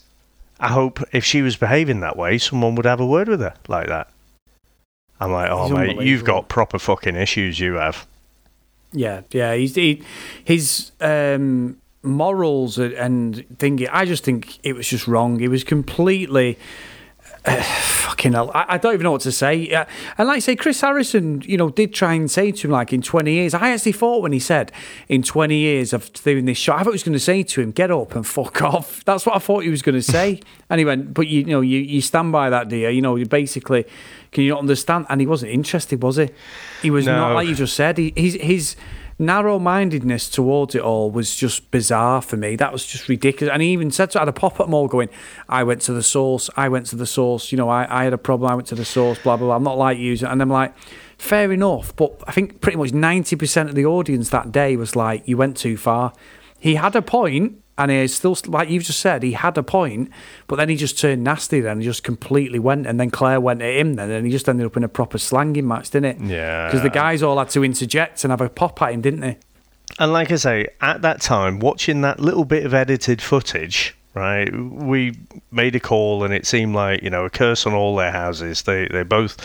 [0.59, 3.53] I hope if she was behaving that way, someone would have a word with her
[3.67, 4.09] like that.
[5.19, 7.59] I'm like, oh He's mate, you've got proper fucking issues.
[7.59, 8.05] You have.
[8.91, 9.55] Yeah, yeah.
[9.55, 10.03] He's he,
[10.43, 13.87] his um, morals and thinking.
[13.89, 15.41] I just think it was just wrong.
[15.41, 16.57] It was completely.
[17.45, 18.51] Uh, fucking hell.
[18.53, 19.69] I, I don't even know what to say.
[19.71, 19.85] Uh,
[20.17, 22.91] and like I say, Chris Harrison, you know, did try and say to him, like,
[22.93, 23.53] in 20 years.
[23.53, 24.71] I actually thought when he said,
[25.09, 27.61] in 20 years of doing this show, I thought he was going to say to
[27.61, 29.03] him, get up and fuck off.
[29.05, 30.39] That's what I thought he was going to say.
[30.69, 32.89] and he went, but you, you know, you, you stand by that, dear.
[32.89, 33.85] You know, you basically,
[34.31, 35.05] can you not understand?
[35.09, 36.29] And he wasn't interested, was he?
[36.81, 37.15] He was No.
[37.15, 37.97] not, like you just said.
[37.97, 38.75] He, he's, his
[39.17, 42.55] narrow mindedness towards it all was just bizarre for me.
[42.55, 43.51] That was just ridiculous.
[43.51, 45.09] And he even said to I had a pop up mall going,
[45.47, 48.13] I went to the source, I went to the source, you know, I, I had
[48.13, 49.55] a problem, I went to the source, blah, blah, blah.
[49.55, 50.17] I'm not like you.
[50.25, 50.73] And I'm like,
[51.17, 51.95] fair enough.
[51.95, 55.57] But I think pretty much 90% of the audience that day was like, you went
[55.57, 56.13] too far.
[56.59, 60.09] He had a point, and he still, like you've just said, he had a point,
[60.47, 62.87] but then he just turned nasty then, he just completely went.
[62.87, 65.17] And then Claire went at him then, and he just ended up in a proper
[65.17, 66.29] slanging match, didn't it?
[66.29, 66.67] Yeah.
[66.67, 69.37] Because the guys all had to interject and have a pop at him, didn't they?
[69.99, 74.49] And like I say, at that time, watching that little bit of edited footage, right,
[74.53, 75.17] we
[75.51, 78.63] made a call, and it seemed like you know a curse on all their houses.
[78.63, 79.37] They they both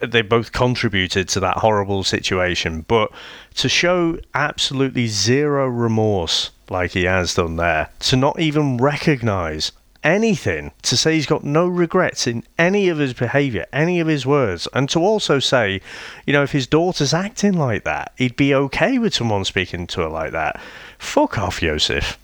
[0.00, 3.12] they both contributed to that horrible situation, but
[3.56, 10.72] to show absolutely zero remorse like he has done there, to not even recognise anything,
[10.82, 14.66] to say he's got no regrets in any of his behaviour, any of his words,
[14.72, 15.80] and to also say,
[16.26, 20.00] you know, if his daughter's acting like that, he'd be okay with someone speaking to
[20.00, 20.58] her like that.
[20.98, 22.18] Fuck off, Joseph.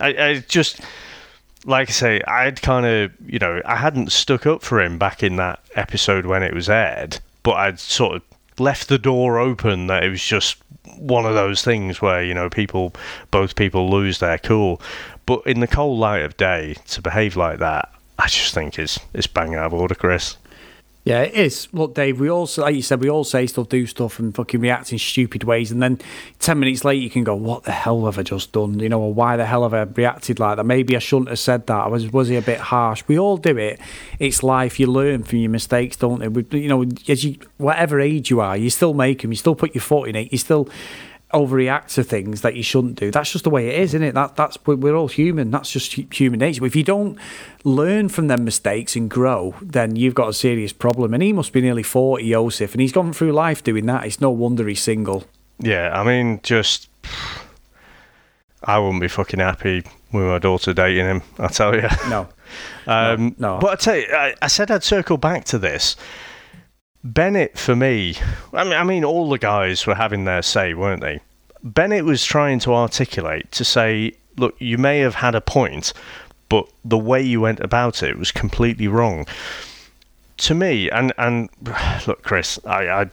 [0.00, 0.80] I, I just
[1.64, 5.22] like I say, I'd kind of, you know, I hadn't stuck up for him back
[5.22, 8.22] in that episode when it was aired, but I'd sort of
[8.60, 10.56] left the door open that it was just
[10.96, 12.94] one of those things where, you know, people,
[13.30, 14.80] both people lose their cool.
[15.26, 18.98] But in the cold light of day, to behave like that, I just think is
[19.12, 20.37] it's bang out of order, Chris.
[21.08, 21.68] Yeah, it is.
[21.72, 24.60] Look, Dave, we all, like you said, we all say stuff, do stuff, and fucking
[24.60, 25.70] react in stupid ways.
[25.70, 25.98] And then
[26.40, 28.78] 10 minutes later, you can go, what the hell have I just done?
[28.78, 30.64] You know, or why the hell have I reacted like that?
[30.64, 31.90] Maybe I shouldn't have said that.
[31.90, 33.04] Was, was he a bit harsh?
[33.08, 33.80] We all do it.
[34.18, 34.78] It's life.
[34.78, 36.30] You learn from your mistakes, don't?
[36.34, 39.30] We, you know, as you, whatever age you are, you still make them.
[39.30, 40.30] You still put your foot in it.
[40.30, 40.68] You still
[41.32, 43.10] overreact to things that you shouldn't do.
[43.10, 44.14] That's just the way it is, isn't it?
[44.14, 45.50] That that's we're, all human.
[45.50, 46.60] That's just human nature.
[46.60, 47.18] But if you don't
[47.64, 51.14] learn from them mistakes and grow, then you've got a serious problem.
[51.14, 54.06] And he must be nearly forty, Joseph, and he's gone through life doing that.
[54.06, 55.24] It's no wonder he's single.
[55.60, 56.88] Yeah, I mean, just
[58.64, 61.22] I wouldn't be fucking happy with my daughter dating him.
[61.38, 61.88] I tell you.
[62.08, 62.28] No,
[62.86, 63.58] Um, No, no.
[63.60, 65.96] But I tell you, I, I said I'd circle back to this.
[67.04, 68.16] Bennett, for me,
[68.52, 71.20] I mean, I mean, all the guys were having their say, weren't they?
[71.62, 75.92] Bennett was trying to articulate to say, look, you may have had a point,
[76.48, 79.26] but the way you went about it was completely wrong.
[80.38, 81.48] To me, and and
[82.06, 83.10] look, Chris, I, I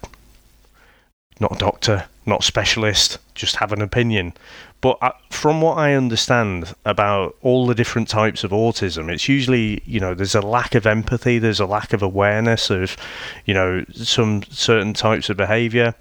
[1.39, 4.33] not a doctor, not specialist, just have an opinion.
[4.81, 9.81] But uh, from what I understand about all the different types of autism, it's usually,
[9.85, 12.95] you know, there's a lack of empathy, there's a lack of awareness of,
[13.45, 15.95] you know, some certain types of behavior.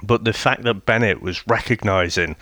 [0.00, 2.36] But the fact that Bennett was recognizing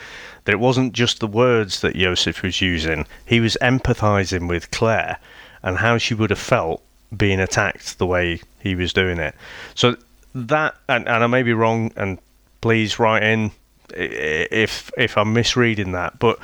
[0.44, 5.18] that it wasn't just the words that Joseph was using, he was empathizing with Claire
[5.62, 6.82] and how she would have felt
[7.16, 9.34] being attacked the way he was doing it.
[9.74, 9.96] So
[10.34, 12.18] that, and, and I may be wrong, and
[12.60, 13.52] please write in i- i-
[13.94, 16.18] if if I'm misreading that.
[16.18, 16.38] But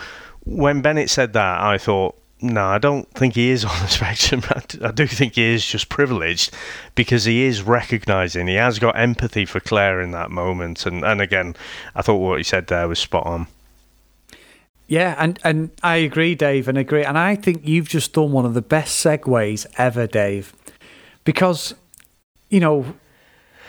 [0.45, 4.43] when Bennett said that, I thought, no, I don't think he is on the spectrum.
[4.83, 6.53] I do think he is just privileged
[6.95, 10.85] because he is recognizing, he has got empathy for Claire in that moment.
[10.85, 11.55] And, and again,
[11.95, 13.47] I thought what he said there was spot on.
[14.89, 17.05] Yeah, and, and I agree, Dave, and agree.
[17.05, 20.53] And I think you've just done one of the best segues ever, Dave,
[21.25, 21.75] because
[22.51, 22.95] you know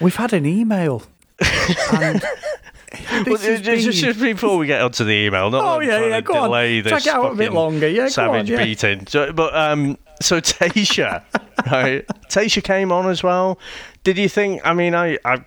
[0.02, 1.04] we've had an email.
[1.94, 2.22] and
[2.94, 6.36] Well, just, been- just before we get onto the email, not Oh, yeah, yeah, go
[6.36, 6.44] on.
[6.50, 7.88] delay Drag this it out a bit longer.
[7.88, 8.64] Yeah, savage on, yeah.
[8.64, 9.08] beating.
[9.08, 11.24] So, but um, so Tasha,
[11.72, 12.06] right?
[12.30, 13.60] Tasha came on as well.
[14.04, 14.62] Did you think?
[14.64, 15.44] I mean, I I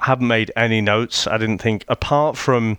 [0.00, 1.26] haven't made any notes.
[1.26, 2.78] I didn't think apart from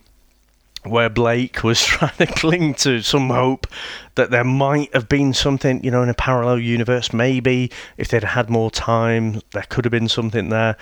[0.84, 3.68] where Blake was trying to cling to some hope
[4.16, 7.14] that there might have been something, you know, in a parallel universe.
[7.14, 10.76] Maybe if they'd had more time, there could have been something there.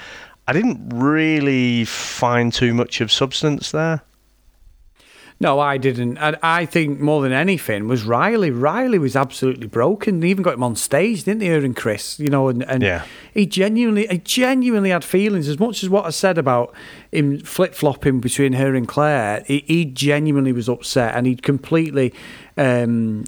[0.49, 4.01] I didn't really find too much of substance there.
[5.39, 6.17] No, I didn't.
[6.17, 8.49] And I think more than anything was Riley.
[8.49, 10.19] Riley was absolutely broken.
[10.21, 12.19] They even got him on stage, didn't they, her and Chris?
[12.19, 13.05] You know, and, and Yeah.
[13.33, 15.47] he genuinely, he genuinely had feelings.
[15.47, 16.73] As much as what I said about
[17.11, 22.11] him flip flopping between her and Claire, he, he genuinely was upset, and he'd completely.
[22.57, 23.23] Um,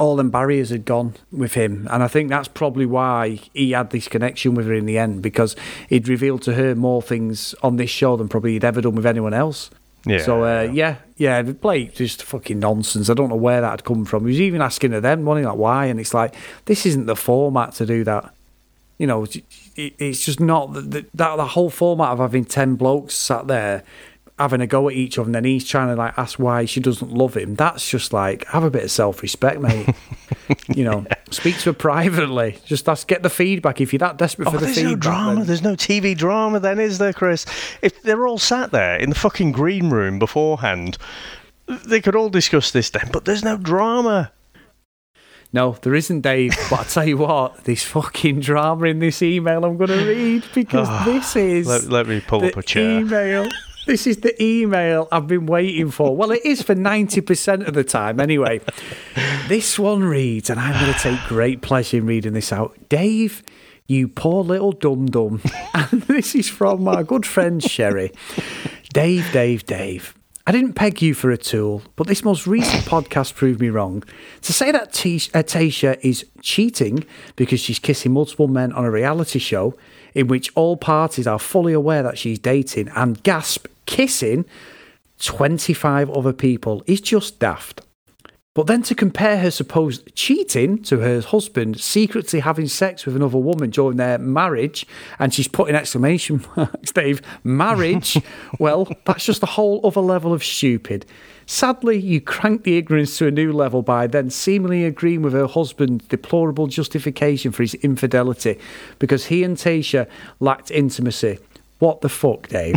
[0.00, 3.90] all them barriers had gone with him, and I think that's probably why he had
[3.90, 5.54] this connection with her in the end because
[5.90, 9.04] he'd revealed to her more things on this show than probably he'd ever done with
[9.04, 9.70] anyone else.
[10.06, 10.96] Yeah, So uh, yeah.
[11.18, 13.10] yeah, yeah, Blake just fucking nonsense.
[13.10, 14.24] I don't know where that had come from.
[14.24, 16.34] He was even asking her then, wanting like why, and it's like
[16.64, 18.32] this isn't the format to do that.
[18.96, 19.26] You know,
[19.76, 23.82] it's just not the, the, that the whole format of having ten blokes sat there
[24.40, 26.80] having a go at each other, and then he's trying to like ask why she
[26.80, 27.54] doesn't love him.
[27.54, 29.88] That's just like have a bit of self respect, mate.
[30.68, 32.58] you know, speak to her privately.
[32.64, 34.92] Just ask, get the feedback if you're that desperate Oh, for the there's feedback.
[34.92, 35.34] no drama.
[35.36, 37.46] then- There's no TV drama, then, is there, Chris?
[37.82, 40.98] If they're all sat there in the fucking green room beforehand,
[41.66, 43.10] they could all discuss this then.
[43.12, 44.32] But there's no drama.
[45.52, 46.54] No, there isn't, Dave.
[46.70, 50.44] But I tell you what, this fucking drama in this email I'm going to read
[50.54, 53.00] because this is Let, let me pull up a chair.
[53.00, 53.48] email.
[53.90, 56.14] This is the email I've been waiting for.
[56.14, 58.60] Well, it is for 90% of the time anyway.
[59.48, 62.78] This one reads, and I'm going to take great pleasure in reading this out.
[62.88, 63.42] Dave,
[63.88, 65.42] you poor little dum dum.
[65.74, 68.12] And this is from my good friend Sherry.
[68.92, 70.14] Dave, Dave, Dave.
[70.46, 74.04] I didn't peg you for a tool, but this most recent podcast proved me wrong.
[74.42, 79.40] To say that uh, Tasha is cheating because she's kissing multiple men on a reality
[79.40, 79.74] show
[80.14, 84.44] in which all parties are fully aware that she's dating and gasp, kissing
[85.20, 87.82] 25 other people is just daft.
[88.60, 93.38] But then to compare her supposed cheating to her husband secretly having sex with another
[93.38, 94.86] woman during their marriage,
[95.18, 98.18] and she's putting exclamation marks, Dave, marriage,
[98.58, 101.06] well, that's just a whole other level of stupid.
[101.46, 105.46] Sadly, you crank the ignorance to a new level by then seemingly agreeing with her
[105.46, 108.58] husband's deplorable justification for his infidelity
[108.98, 110.06] because he and Tasha
[110.38, 111.38] lacked intimacy.
[111.78, 112.76] What the fuck, Dave?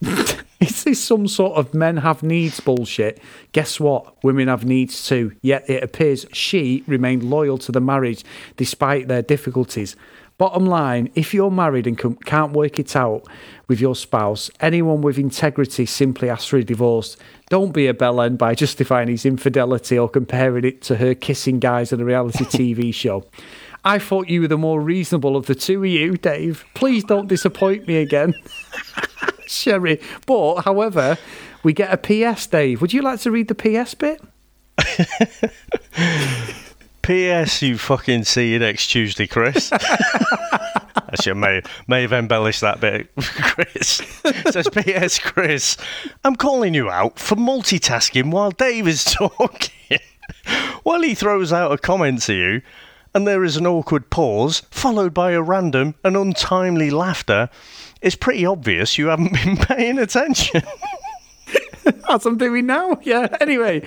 [0.68, 3.20] Is this some sort of men have needs bullshit?
[3.50, 4.22] Guess what?
[4.22, 5.32] Women have needs too.
[5.42, 8.22] Yet it appears she remained loyal to the marriage
[8.56, 9.96] despite their difficulties.
[10.38, 13.26] Bottom line, if you're married and can- can't work it out
[13.66, 17.16] with your spouse, anyone with integrity simply asks for a divorce.
[17.50, 21.92] Don't be a bellend by justifying his infidelity or comparing it to her kissing guys
[21.92, 23.24] on a reality TV show.
[23.84, 26.64] I thought you were the more reasonable of the two of you, Dave.
[26.74, 28.32] Please don't disappoint me again.
[29.54, 30.00] Sherry.
[30.26, 31.18] But, however,
[31.62, 31.96] we get a
[32.34, 32.80] PS, Dave.
[32.80, 34.20] Would you like to read the PS bit?
[37.02, 37.62] P.S.
[37.62, 39.72] You fucking see you next Tuesday, Chris.
[41.12, 44.00] Actually, I may, may have embellished that bit, Chris.
[44.24, 45.18] It says, P.S.
[45.18, 45.76] Chris,
[46.24, 49.98] I'm calling you out for multitasking while Dave is talking.
[50.84, 52.62] while he throws out a comment to you,
[53.14, 57.50] and there is an awkward pause, followed by a random and untimely laughter,
[58.02, 60.62] it's pretty obvious you haven't been paying attention.
[62.08, 62.98] That's I'm doing now.
[63.02, 63.28] Yeah.
[63.40, 63.82] Anyway,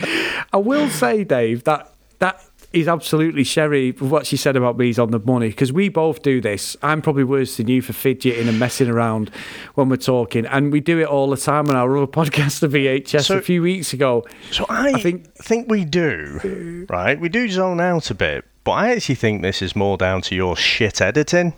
[0.51, 3.91] I will say, Dave, that that is absolutely Sherry.
[3.91, 6.75] What she said about me is on the money because we both do this.
[6.83, 9.29] I'm probably worse than you for fidgeting and messing around
[9.75, 12.67] when we're talking, and we do it all the time on our other podcast, the
[12.67, 14.25] VHS, So- a few weeks ago.
[14.51, 17.17] So I, think- think we do, uh, right?
[17.19, 20.35] We do zone out a bit, but I actually think this is more down to
[20.35, 21.53] your shit editing.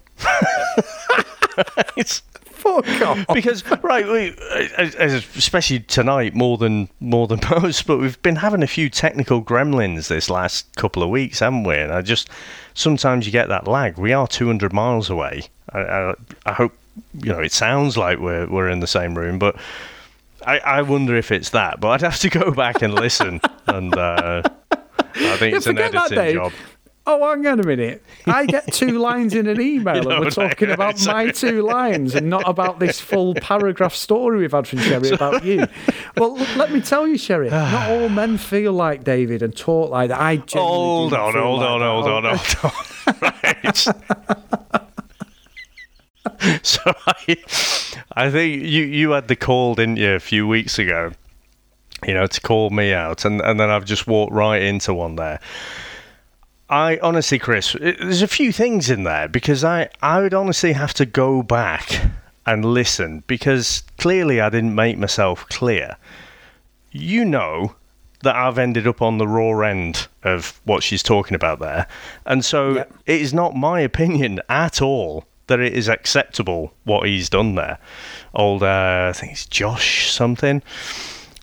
[2.82, 4.36] Fuck because right, we,
[4.78, 8.90] as- as- especially tonight more than more than most, but we've been having a few
[8.90, 11.76] technical gremlins this last couple of weeks, haven't we?
[11.76, 12.30] And I just
[12.74, 13.98] sometimes you get that lag.
[13.98, 15.44] We are 200 miles away.
[15.74, 16.13] I, I,
[16.46, 16.74] I hope
[17.22, 19.56] you know it sounds like we're we're in the same room, but.
[20.46, 23.94] I, I wonder if it's that, but I'd have to go back and listen, and
[23.98, 24.78] uh, I
[25.38, 26.54] think Yeah, it's an editing job.
[27.10, 28.04] Oh, hang on a minute.
[28.26, 32.15] I get two lines in an email, You and we're talking about my two lines
[32.15, 35.66] and not about this full paragraph story we've had from Sherry about you.
[36.18, 40.10] Well, let me tell you, Sherry, not all men feel like David and talk like
[40.10, 40.20] that.
[40.20, 42.74] I Hold on, hold like on, hold on, Oh, hold
[43.16, 43.22] on.
[43.22, 43.78] Right.
[46.62, 47.38] so I,
[48.16, 51.12] I think you you had the call, didn't you, a few weeks ago?
[52.05, 55.16] You know, to call me out, and and then I've just walked right into one
[55.16, 55.39] there.
[56.70, 60.74] I honestly, Chris, it- there's a few things in there because I I would honestly
[60.74, 62.01] have to go back
[62.45, 65.97] and listen because clearly I didn't make myself clear
[66.91, 67.76] you know
[68.24, 71.86] that I've ended up on the raw end of what she's talking about there.
[72.26, 72.93] And so Yep.
[73.05, 77.78] it is not my opinion at all that it is acceptable what he's done there.
[78.34, 80.63] Old, uh, I think it's Josh something.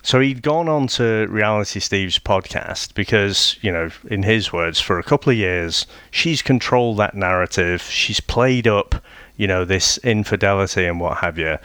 [0.05, 4.99] So he'd gone on to Reality Steve's podcast because, you know, in his words, for
[4.99, 7.81] a couple of years, she's controlled that narrative.
[7.81, 9.03] She's played up,
[9.39, 11.57] you know, this infidelity and what have you.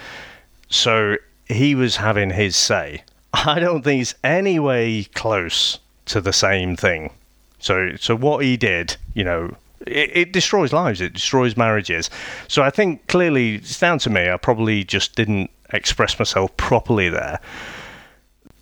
[0.70, 1.18] So
[1.50, 3.04] he was having his say.
[3.34, 7.12] I don't think it's any way close to the same thing.
[7.60, 9.54] So, so what he did, you know,
[9.86, 11.02] it, it destroys lives.
[11.02, 12.10] It destroys marriages.
[12.48, 14.30] So I think clearly it's down to me.
[14.30, 17.42] I probably just didn't express myself properly there.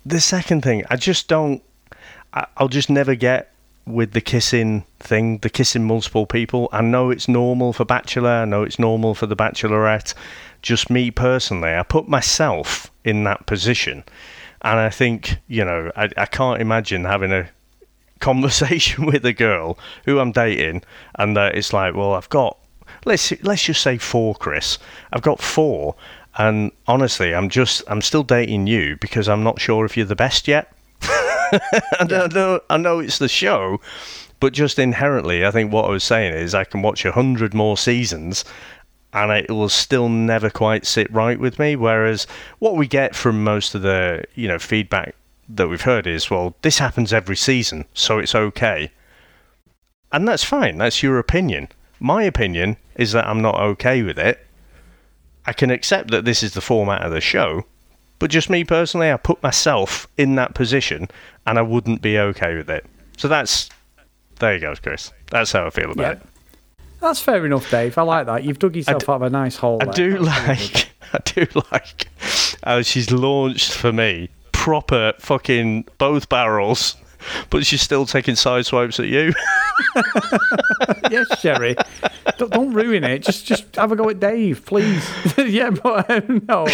[0.08, 1.62] The second thing, I just don't.
[2.32, 3.52] I, I'll just never get
[3.84, 6.70] with the kissing thing, the kissing multiple people.
[6.72, 8.30] I know it's normal for Bachelor.
[8.30, 10.14] I know it's normal for the Bachelorette.
[10.62, 14.02] Just me personally, I put myself in that position,
[14.62, 17.50] and I think you know I, I can't imagine having a
[18.20, 20.84] conversation with a girl who I'm dating,
[21.16, 22.56] and uh, it's like, well, I've got
[23.04, 24.78] let's let's just say four, Chris.
[25.12, 25.96] I've got four,
[26.38, 30.16] and honestly, I'm just I'm still dating you because I'm not sure if you're the
[30.16, 30.72] best yet.
[32.00, 33.80] and I know I know it's the show,
[34.40, 37.52] but just inherently, I think what I was saying is I can watch a hundred
[37.54, 38.44] more seasons.
[39.10, 41.76] And it will still never quite sit right with me.
[41.76, 42.26] Whereas
[42.58, 45.14] what we get from most of the you know feedback
[45.48, 48.92] that we've heard is, well, this happens every season, so it's okay.
[50.12, 51.68] And that's fine, that's your opinion.
[51.98, 54.46] My opinion is that I'm not okay with it.
[55.48, 57.64] I can accept that this is the format of the show,
[58.18, 61.08] but just me personally, I put myself in that position
[61.46, 62.84] and I wouldn't be okay with it.
[63.16, 63.70] So that's.
[64.38, 65.10] There you go, Chris.
[65.30, 66.10] That's how I feel about Yeah.
[66.12, 66.22] it.
[67.00, 67.96] That's fair enough, Dave.
[67.96, 68.44] I like that.
[68.44, 69.78] You've dug yourself d- out of a nice hole.
[69.80, 69.94] I there.
[69.94, 70.88] do That's like.
[71.14, 72.08] I do like
[72.64, 76.96] how she's launched for me proper fucking both barrels,
[77.50, 79.32] but she's still taking side swipes at you.
[81.10, 81.76] yes, Sherry.
[82.36, 83.20] don't, don't ruin it.
[83.20, 85.08] Just just have a go at Dave, please.
[85.38, 86.66] yeah, but um, no,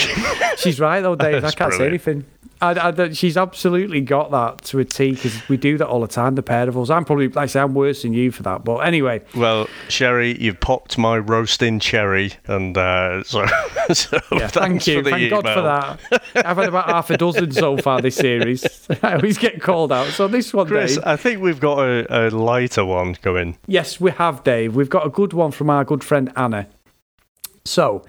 [0.56, 1.44] she's right though, Dave.
[1.44, 2.24] I can't say anything.
[2.60, 6.08] I, I, she's absolutely got that to a T because we do that all the
[6.08, 6.34] time.
[6.34, 6.90] The pair of us.
[6.90, 8.64] I'm probably like I say I'm worse than you for that.
[8.64, 13.46] But anyway, Well, Sherry, you've popped my roasting cherry, and uh, so,
[13.92, 15.02] so yeah, thank you.
[15.02, 16.46] Thank God for that.
[16.46, 18.64] I've had about half a dozen so far this series.
[19.02, 20.08] I always get called out.
[20.08, 21.04] So this one, Chris, Dave.
[21.04, 23.58] I think we've got a, a lighter one going.
[23.66, 24.74] Yes, we have, Dave.
[24.74, 26.66] We've got a good one from our good friend Anna.
[27.66, 28.04] So,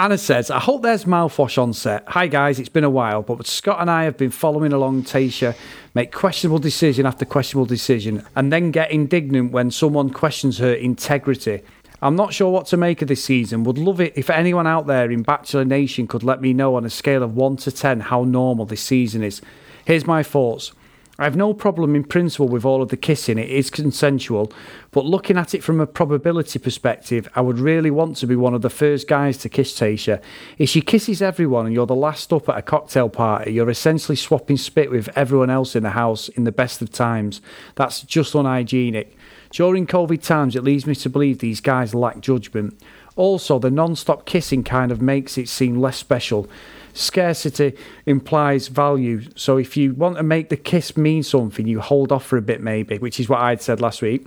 [0.00, 2.04] Anna says, I hope there's mouthwash on set.
[2.08, 5.54] Hi, guys, it's been a while, but Scott and I have been following along Tasha
[5.92, 11.60] make questionable decision after questionable decision and then get indignant when someone questions her integrity.
[12.00, 13.62] I'm not sure what to make of this season.
[13.64, 16.86] Would love it if anyone out there in Bachelor Nation could let me know on
[16.86, 19.42] a scale of 1 to 10 how normal this season is.
[19.84, 20.72] Here's my thoughts.
[21.20, 24.50] I have no problem in principle with all of the kissing, it is consensual,
[24.90, 28.54] but looking at it from a probability perspective, I would really want to be one
[28.54, 30.22] of the first guys to kiss Tasha.
[30.56, 34.16] If she kisses everyone and you're the last up at a cocktail party, you're essentially
[34.16, 37.42] swapping spit with everyone else in the house in the best of times.
[37.74, 39.14] That's just unhygienic.
[39.50, 42.80] During COVID times, it leads me to believe these guys lack judgment.
[43.16, 46.48] Also, the non stop kissing kind of makes it seem less special.
[46.92, 47.76] Scarcity
[48.06, 49.22] implies value.
[49.36, 52.42] So if you want to make the kiss mean something, you hold off for a
[52.42, 54.26] bit, maybe, which is what I'd said last week.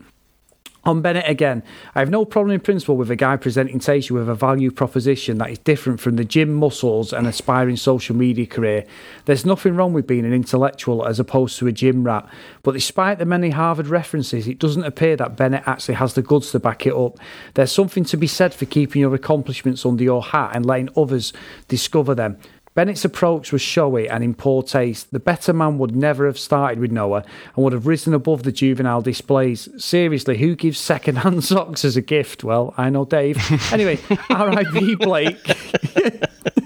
[0.86, 1.64] On Bennett again,
[1.96, 5.38] I have no problem in principle with a guy presenting Tasha with a value proposition
[5.38, 8.86] that is different from the gym muscles and aspiring social media career.
[9.24, 12.28] There's nothing wrong with being an intellectual as opposed to a gym rat,
[12.64, 16.52] but despite the many Harvard references, it doesn't appear that Bennett actually has the goods
[16.52, 17.18] to back it up.
[17.54, 21.32] There's something to be said for keeping your accomplishments under your hat and letting others
[21.70, 22.38] discover them.
[22.76, 25.12] Bennett's approach was showy and in poor taste.
[25.12, 27.24] The better man would never have started with Noah
[27.56, 29.70] and would have risen above the juvenile displays.
[29.78, 32.44] Seriously, who gives second hand socks as a gift?
[32.44, 33.38] Well, I know Dave.
[33.74, 33.98] Anyway,
[34.30, 34.96] R.I.P.
[34.96, 35.38] Blake.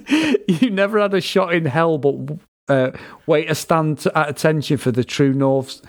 [0.48, 2.16] you never had a shot in hell, but
[2.68, 2.92] uh,
[3.26, 5.82] wait a stand at attention for the true North.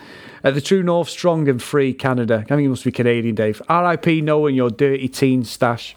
[0.45, 2.43] Uh, the true North, strong and free Canada.
[2.45, 3.61] I think you must be Canadian, Dave.
[3.68, 4.20] R.I.P.
[4.20, 5.97] Noah and your dirty teen stache.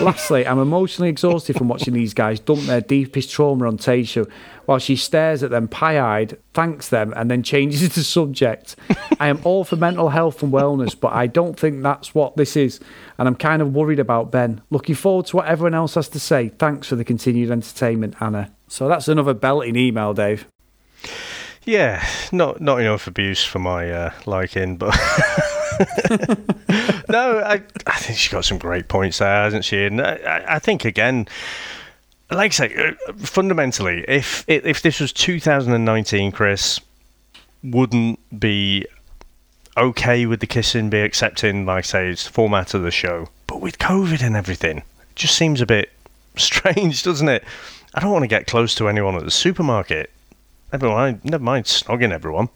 [0.00, 4.30] Lastly, I'm emotionally exhausted from watching these guys dump their deepest trauma on Tasha
[4.66, 8.76] while she stares at them pie eyed, thanks them, and then changes the subject.
[9.18, 12.56] I am all for mental health and wellness, but I don't think that's what this
[12.56, 12.80] is.
[13.18, 14.62] And I'm kind of worried about Ben.
[14.70, 16.48] Looking forward to what everyone else has to say.
[16.48, 18.52] Thanks for the continued entertainment, Anna.
[18.68, 20.46] So that's another belting email, Dave.
[21.64, 24.88] Yeah, not not enough abuse for my uh, liking, but
[27.08, 29.84] no, I I think she's got some great points there, hasn't she?
[29.84, 31.28] And I, I- think again,
[32.30, 32.74] like I say,
[33.08, 36.80] uh, fundamentally, if if this was 2019, Chris
[37.62, 38.84] wouldn't be
[39.76, 43.28] okay with the kissing, be accepting, like I say, it's the format of the show.
[43.46, 44.84] But with COVID and everything, it
[45.14, 45.90] just seems a bit
[46.36, 47.44] strange, doesn't it?
[47.94, 50.10] I don't want to get close to anyone at the supermarket.
[50.72, 52.48] Never mind, never mind snogging everyone.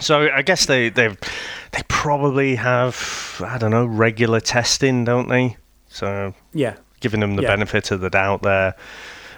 [0.00, 5.56] So I guess they they they probably have I don't know regular testing, don't they?
[5.88, 7.48] So yeah, giving them the Yeah.
[7.48, 8.74] benefit of the doubt there.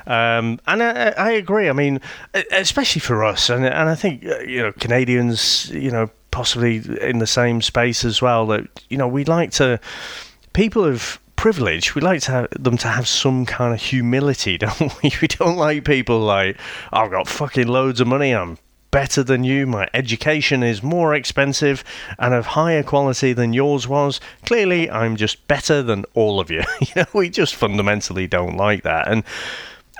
[0.07, 1.69] Um, and I, I agree.
[1.69, 2.01] I mean,
[2.53, 7.19] especially for us, and and I think uh, you know Canadians, you know, possibly in
[7.19, 8.47] the same space as well.
[8.47, 9.81] That you know we like to
[10.53, 11.95] people of privilege.
[11.95, 15.13] We like to have them to have some kind of humility, don't we?
[15.23, 16.59] We don't like people like
[16.93, 18.35] I've got fucking loads of money.
[18.35, 18.59] I'm
[18.91, 19.65] better than you.
[19.65, 21.85] My education is more expensive
[22.19, 24.21] and of higher quality than yours was.
[24.45, 26.65] Clearly, I'm just better than all of you.
[26.81, 29.07] you know, we just fundamentally don't like that.
[29.07, 29.23] And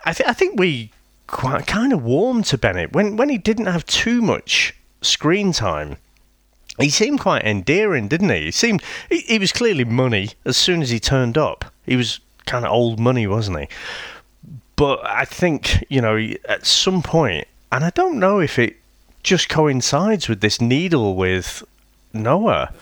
[0.05, 0.91] I, th- I think we
[1.29, 5.99] quite kind of warmed to Bennett when when he didn't have too much screen time.
[6.79, 8.45] He seemed quite endearing, didn't he?
[8.45, 11.65] He seemed he, he was clearly money as soon as he turned up.
[11.85, 13.69] He was kind of old money, wasn't he?
[14.77, 16.17] But I think you know
[16.49, 18.77] at some point, and I don't know if it
[19.23, 21.65] just coincides with this needle with
[22.13, 22.73] Noah,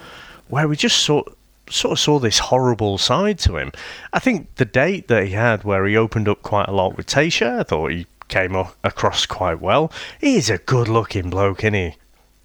[0.48, 1.32] where we just sort
[1.70, 3.72] sort of saw this horrible side to him.
[4.12, 7.06] I think the date that he had where he opened up quite a lot with
[7.06, 9.92] Tasha, I thought he came across quite well.
[10.20, 11.94] He is a good looking bloke, isn't he?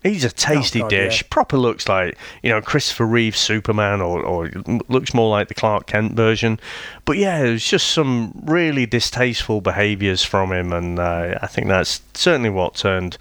[0.01, 1.21] He's a tasty Oh, God, dish.
[1.21, 1.27] yeah.
[1.29, 4.49] Proper looks like you know Christopher Reeve Superman, or or
[4.87, 6.57] looks more like the Clark Kent version.
[7.05, 11.67] But yeah, it was just some really distasteful behaviours from him, and uh, I think
[11.67, 13.17] that's certainly what turned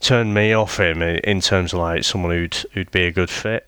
[0.00, 3.66] turned me off him in terms of like someone who'd who'd be a good fit.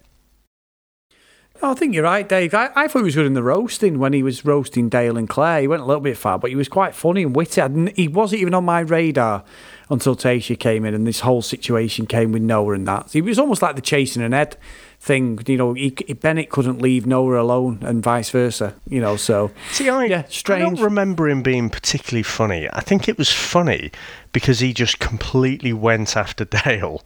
[1.64, 2.52] No, I think you're right, Dave.
[2.52, 5.26] I, I thought he was good in the roasting when he was roasting Dale and
[5.26, 5.62] Clare.
[5.62, 7.62] He went a little bit far, but he was quite funny and witty.
[7.62, 9.44] I he wasn't even on my radar
[9.88, 13.12] until Tasha came in and this whole situation came with Noah and that.
[13.12, 14.58] He was almost like the Chasen an Ed
[15.00, 15.38] thing.
[15.46, 18.74] You know, he, Bennett couldn't leave Noah alone and vice versa.
[18.86, 20.76] You know, so See, I, Yeah, I strange.
[20.76, 22.68] don't remember him being particularly funny.
[22.74, 23.90] I think it was funny
[24.34, 27.02] because he just completely went after Dale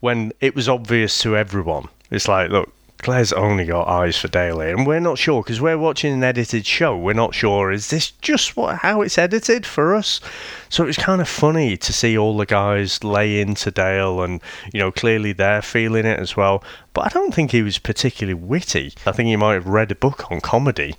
[0.00, 1.86] when it was obvious to everyone.
[2.10, 5.78] It's like, look, Clare's only got eyes for Dale and we're not sure because we're
[5.78, 6.96] watching an edited show.
[6.96, 10.20] We're not sure is this just what how it's edited for us.
[10.68, 14.40] So it was kind of funny to see all the guys lay into Dale, and
[14.72, 16.62] you know clearly they're feeling it as well.
[16.92, 18.92] But I don't think he was particularly witty.
[19.06, 20.94] I think he might have read a book on comedy,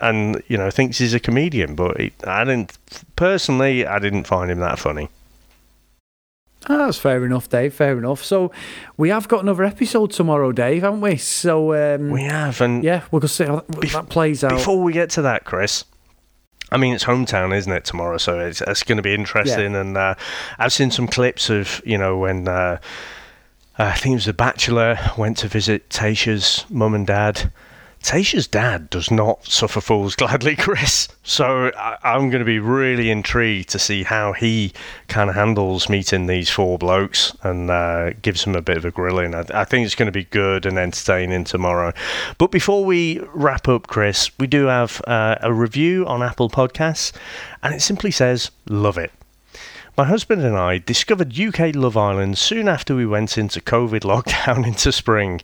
[0.00, 1.74] and you know thinks he's a comedian.
[1.74, 2.78] But he, I didn't
[3.16, 3.86] personally.
[3.86, 5.08] I didn't find him that funny.
[6.68, 7.74] Ah, that's fair enough, Dave.
[7.74, 8.22] Fair enough.
[8.22, 8.52] So
[8.96, 11.16] we have got another episode tomorrow, Dave, haven't we?
[11.16, 14.50] So um, We have, and yeah, we'll see how that, Bef- that plays out.
[14.50, 15.84] Before we get to that, Chris,
[16.70, 18.16] I mean, it's hometown, isn't it, tomorrow?
[18.18, 19.74] So it's, it's going to be interesting.
[19.76, 20.14] And uh,
[20.58, 22.78] I've seen some clips of, you know, when uh,
[23.78, 27.52] I think it was The Bachelor went to visit Tasha's mum and dad.
[28.02, 31.08] Tasha's dad does not suffer fools gladly, Chris.
[31.22, 34.72] So I, I'm going to be really intrigued to see how he
[35.08, 38.90] kind of handles meeting these four blokes and uh, gives them a bit of a
[38.90, 39.34] grilling.
[39.34, 41.92] I, I think it's going to be good and entertaining tomorrow.
[42.38, 47.12] But before we wrap up, Chris, we do have uh, a review on Apple Podcasts,
[47.62, 49.12] and it simply says, Love it.
[49.96, 54.66] My husband and I discovered UK Love Island soon after we went into COVID lockdown
[54.66, 55.42] into spring.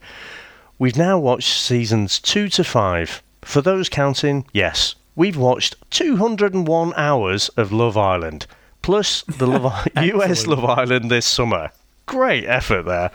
[0.79, 3.23] We've now watched seasons 2 to 5.
[3.43, 8.47] For those counting, yes, we've watched 201 hours of Love Island,
[8.83, 11.71] plus the Love I- US Love Island this summer.
[12.07, 13.11] Great effort there.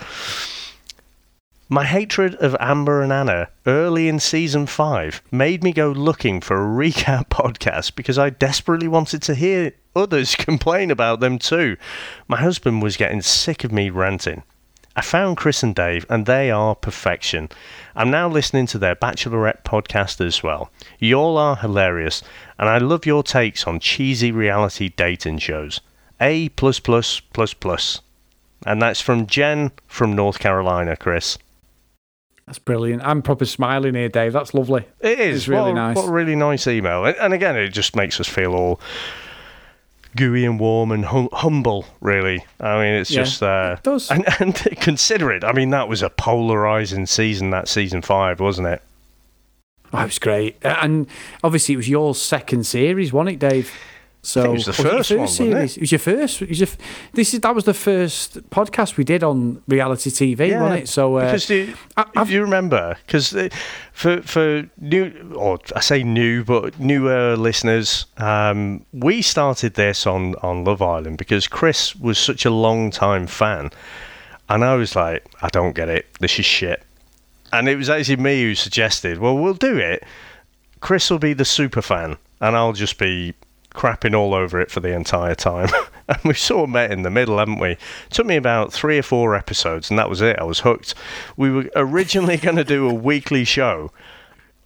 [1.69, 6.57] My hatred of Amber and Anna early in season 5 made me go looking for
[6.57, 11.77] a recap podcast because I desperately wanted to hear others complain about them too.
[12.27, 14.43] My husband was getting sick of me ranting.
[14.95, 17.49] I found Chris and Dave, and they are perfection.
[17.95, 20.71] I'm now listening to their Bachelorette podcast as well.
[20.99, 22.21] You all are hilarious,
[22.59, 25.81] and I love your takes on cheesy reality dating shows.
[26.21, 28.01] A plus plus plus plus.
[28.65, 31.37] And that's from Jen from North Carolina, Chris.
[32.45, 33.01] That's brilliant.
[33.03, 34.33] I'm proper smiling here, Dave.
[34.33, 34.85] That's lovely.
[34.99, 35.95] It is It's really what, nice.
[35.95, 38.79] What a really nice email, and, and again, it just makes us feel all
[40.15, 41.85] gooey and warm and hum- humble.
[42.01, 44.09] Really, I mean, it's Yeah, just uh, it does.
[44.11, 45.43] And, and consider it.
[45.43, 47.49] I mean, that was a polarizing season.
[47.49, 48.81] That season five, wasn't it?
[49.91, 50.57] That was great.
[50.63, 51.07] And
[51.43, 53.71] obviously, it was your second series, wasn't it, Dave?
[54.25, 55.51] So it was the it first one, wasn't it?
[55.53, 55.75] series.
[55.77, 56.39] It was your first.
[56.41, 56.69] Was your,
[57.11, 60.87] this is that was the first podcast we did on reality TV, wasn't it?
[60.87, 61.51] So uh, because
[61.97, 63.35] I- if you remember, because
[63.91, 70.35] for for new or I say new, but newer listeners, um, we started this on
[70.35, 73.71] on Love Island because Chris was such a long time fan,
[74.47, 76.05] and I was like, I don't get it.
[76.21, 76.81] This is shit.
[77.51, 80.03] And it was actually me who suggested, well, we'll do it.
[80.79, 83.33] Chris will be the super fan, and I'll just be
[83.73, 85.69] crapping all over it for the entire time.
[86.07, 87.77] and we sort of met in the middle, haven't we?
[88.09, 90.37] took me about three or four episodes, and that was it.
[90.39, 90.93] I was hooked.
[91.37, 93.91] We were originally going to do a weekly show,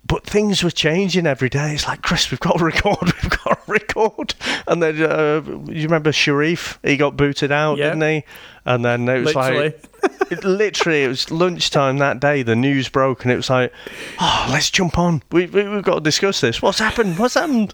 [0.05, 1.73] but things were changing every day.
[1.73, 4.35] It's like, Chris, we've got to record, we've got to record.
[4.67, 6.77] And then, uh, you remember Sherif?
[6.83, 7.93] He got booted out, Yep.
[7.93, 8.23] didn't he?
[8.67, 9.69] And then it was Literally.
[9.69, 9.85] like,
[10.31, 12.43] it, literally, it was lunchtime that day.
[12.43, 13.71] The news broke, and it was like,
[14.19, 15.23] oh, let's jump on.
[15.31, 16.61] We, we, we've got to discuss this.
[16.61, 17.17] What's happened?
[17.17, 17.73] What's happened?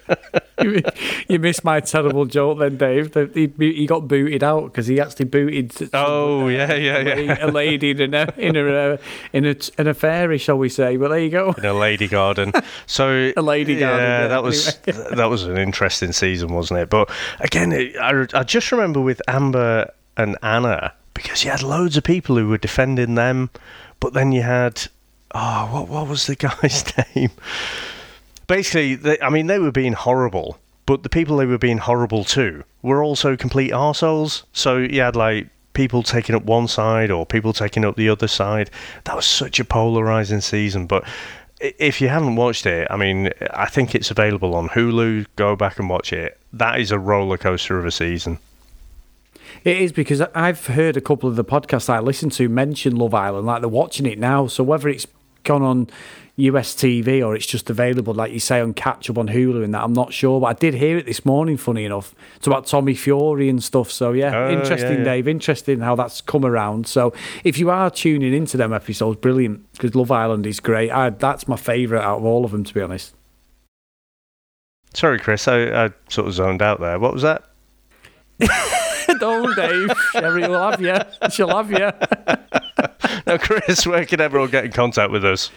[0.62, 0.82] you,
[1.28, 3.10] you missed my terrible joke then, Dave.
[3.12, 5.90] That he, he got booted out because he actually booted.
[5.92, 7.44] Oh, yeah, yeah, yeah.
[7.44, 8.96] a lady in a in a uh,
[9.32, 10.96] in a in a fairy, shall we say?
[10.96, 11.52] But there you go.
[11.58, 12.52] in a lady garden.
[12.86, 16.88] So A lady garden, Yeah, that was that was an interesting season, wasn't it?
[16.88, 17.10] But
[17.40, 19.90] again, it, I, I just remember with Amber
[20.22, 23.50] and Anna because you had loads of people who were defending them,
[23.98, 24.88] but then you had
[25.34, 27.30] oh, what what was the guy's name?
[28.46, 30.58] Basically, they, I mean, they were being horrible.
[30.86, 34.42] But the people they were being horrible to were also complete arseholes.
[34.52, 38.26] So you had like people taking up one side or people taking up the other
[38.26, 38.70] side.
[39.04, 40.86] That was such a polarizing season.
[40.86, 41.04] But
[41.60, 45.26] if you haven't watched it, I mean, I think it's available on Hulu.
[45.36, 46.40] Go back and watch it.
[46.52, 48.38] That is a roller coaster of a season.
[49.64, 53.14] It is because I've heard a couple of the podcasts I listen to mention Love
[53.14, 54.46] Island, like they're watching it now.
[54.46, 55.06] So whether it's
[55.44, 55.88] gone on
[56.36, 59.74] US TV or it's just available, like you say, on catch up on Hulu and
[59.74, 60.40] that, I'm not sure.
[60.40, 62.14] But I did hear it this morning, funny enough.
[62.36, 63.90] It's about Tommy Fury and stuff.
[63.90, 65.04] So yeah, Oh, interesting, yeah, yeah.
[65.04, 65.28] Dave.
[65.28, 66.86] Interesting how that's come around.
[66.86, 67.12] So
[67.44, 70.90] if you are tuning into them episodes, brilliant because Love Island is great.
[70.90, 73.14] I, that's my favourite out of all of them, to be honest.
[74.94, 76.98] Sorry, Chris, I, I sort of zoned out there.
[76.98, 77.44] What was that?
[79.20, 79.90] Don't, Dave.
[80.12, 80.96] Sherry will have you.
[81.30, 81.90] She'll have you.
[83.26, 85.50] Now, Chris, where can everyone get in contact with us?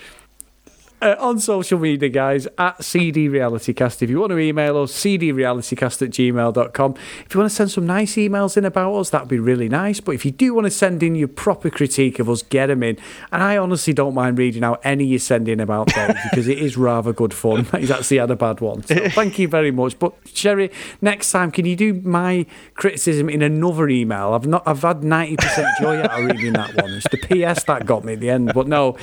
[1.03, 4.01] Uh, on social media, guys, at CD Realitycast.
[4.01, 6.95] If you want to email us, cdrealitycast at gmail.com.
[7.25, 9.99] If you want to send some nice emails in about us, that'd be really nice.
[9.99, 12.83] But if you do want to send in your proper critique of us, get them
[12.83, 12.97] in.
[13.31, 16.57] And I honestly don't mind reading out any you send in about Dave because it
[16.57, 17.65] is rather good fun.
[17.77, 18.83] He's actually had a bad one.
[18.83, 19.99] So thank you very much.
[19.99, 22.45] But Sherry, next time, can you do my
[22.75, 24.33] criticism in another email?
[24.33, 24.63] I've not.
[24.65, 26.93] I've had 90% joy out of reading that one.
[26.93, 28.53] It's the PS that got me at the end.
[28.53, 28.97] But no.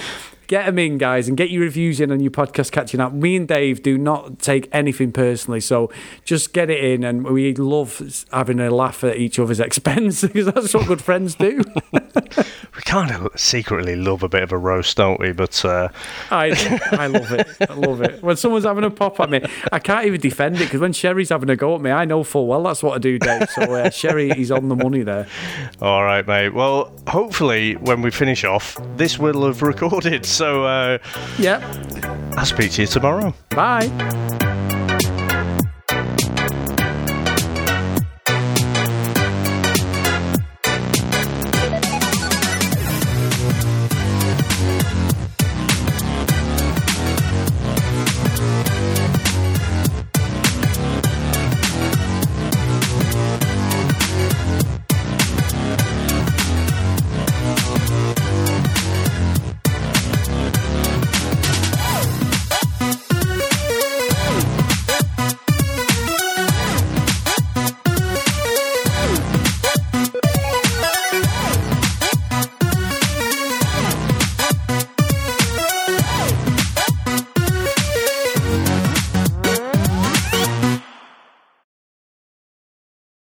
[0.51, 3.13] Get them in, guys, and get your reviews in on your podcast catching up.
[3.13, 5.93] Me and Dave do not take anything personally, so
[6.25, 10.47] just get it in, and we love having a laugh at each other's expense because
[10.47, 11.63] that's what good friends do.
[12.77, 15.33] We kind of secretly love a bit of a roast, don't we?
[15.33, 15.89] But uh,
[16.31, 16.51] I,
[16.93, 17.49] I love it.
[17.69, 18.23] I love it.
[18.23, 19.43] When someone's having a pop at me,
[19.73, 22.23] I can't even defend it because when Sherry's having a go at me, I know
[22.23, 23.51] full well that's what I do, Dave.
[23.51, 25.27] So uh, Sherry, he's on the money there.
[25.83, 26.55] All right, mate.
[26.55, 30.25] Well, hopefully, when we finish off, this will have recorded.
[30.41, 30.97] So uh,
[31.39, 31.63] Yep.
[32.39, 33.35] I'll speak to you tomorrow.
[33.51, 33.89] Bye.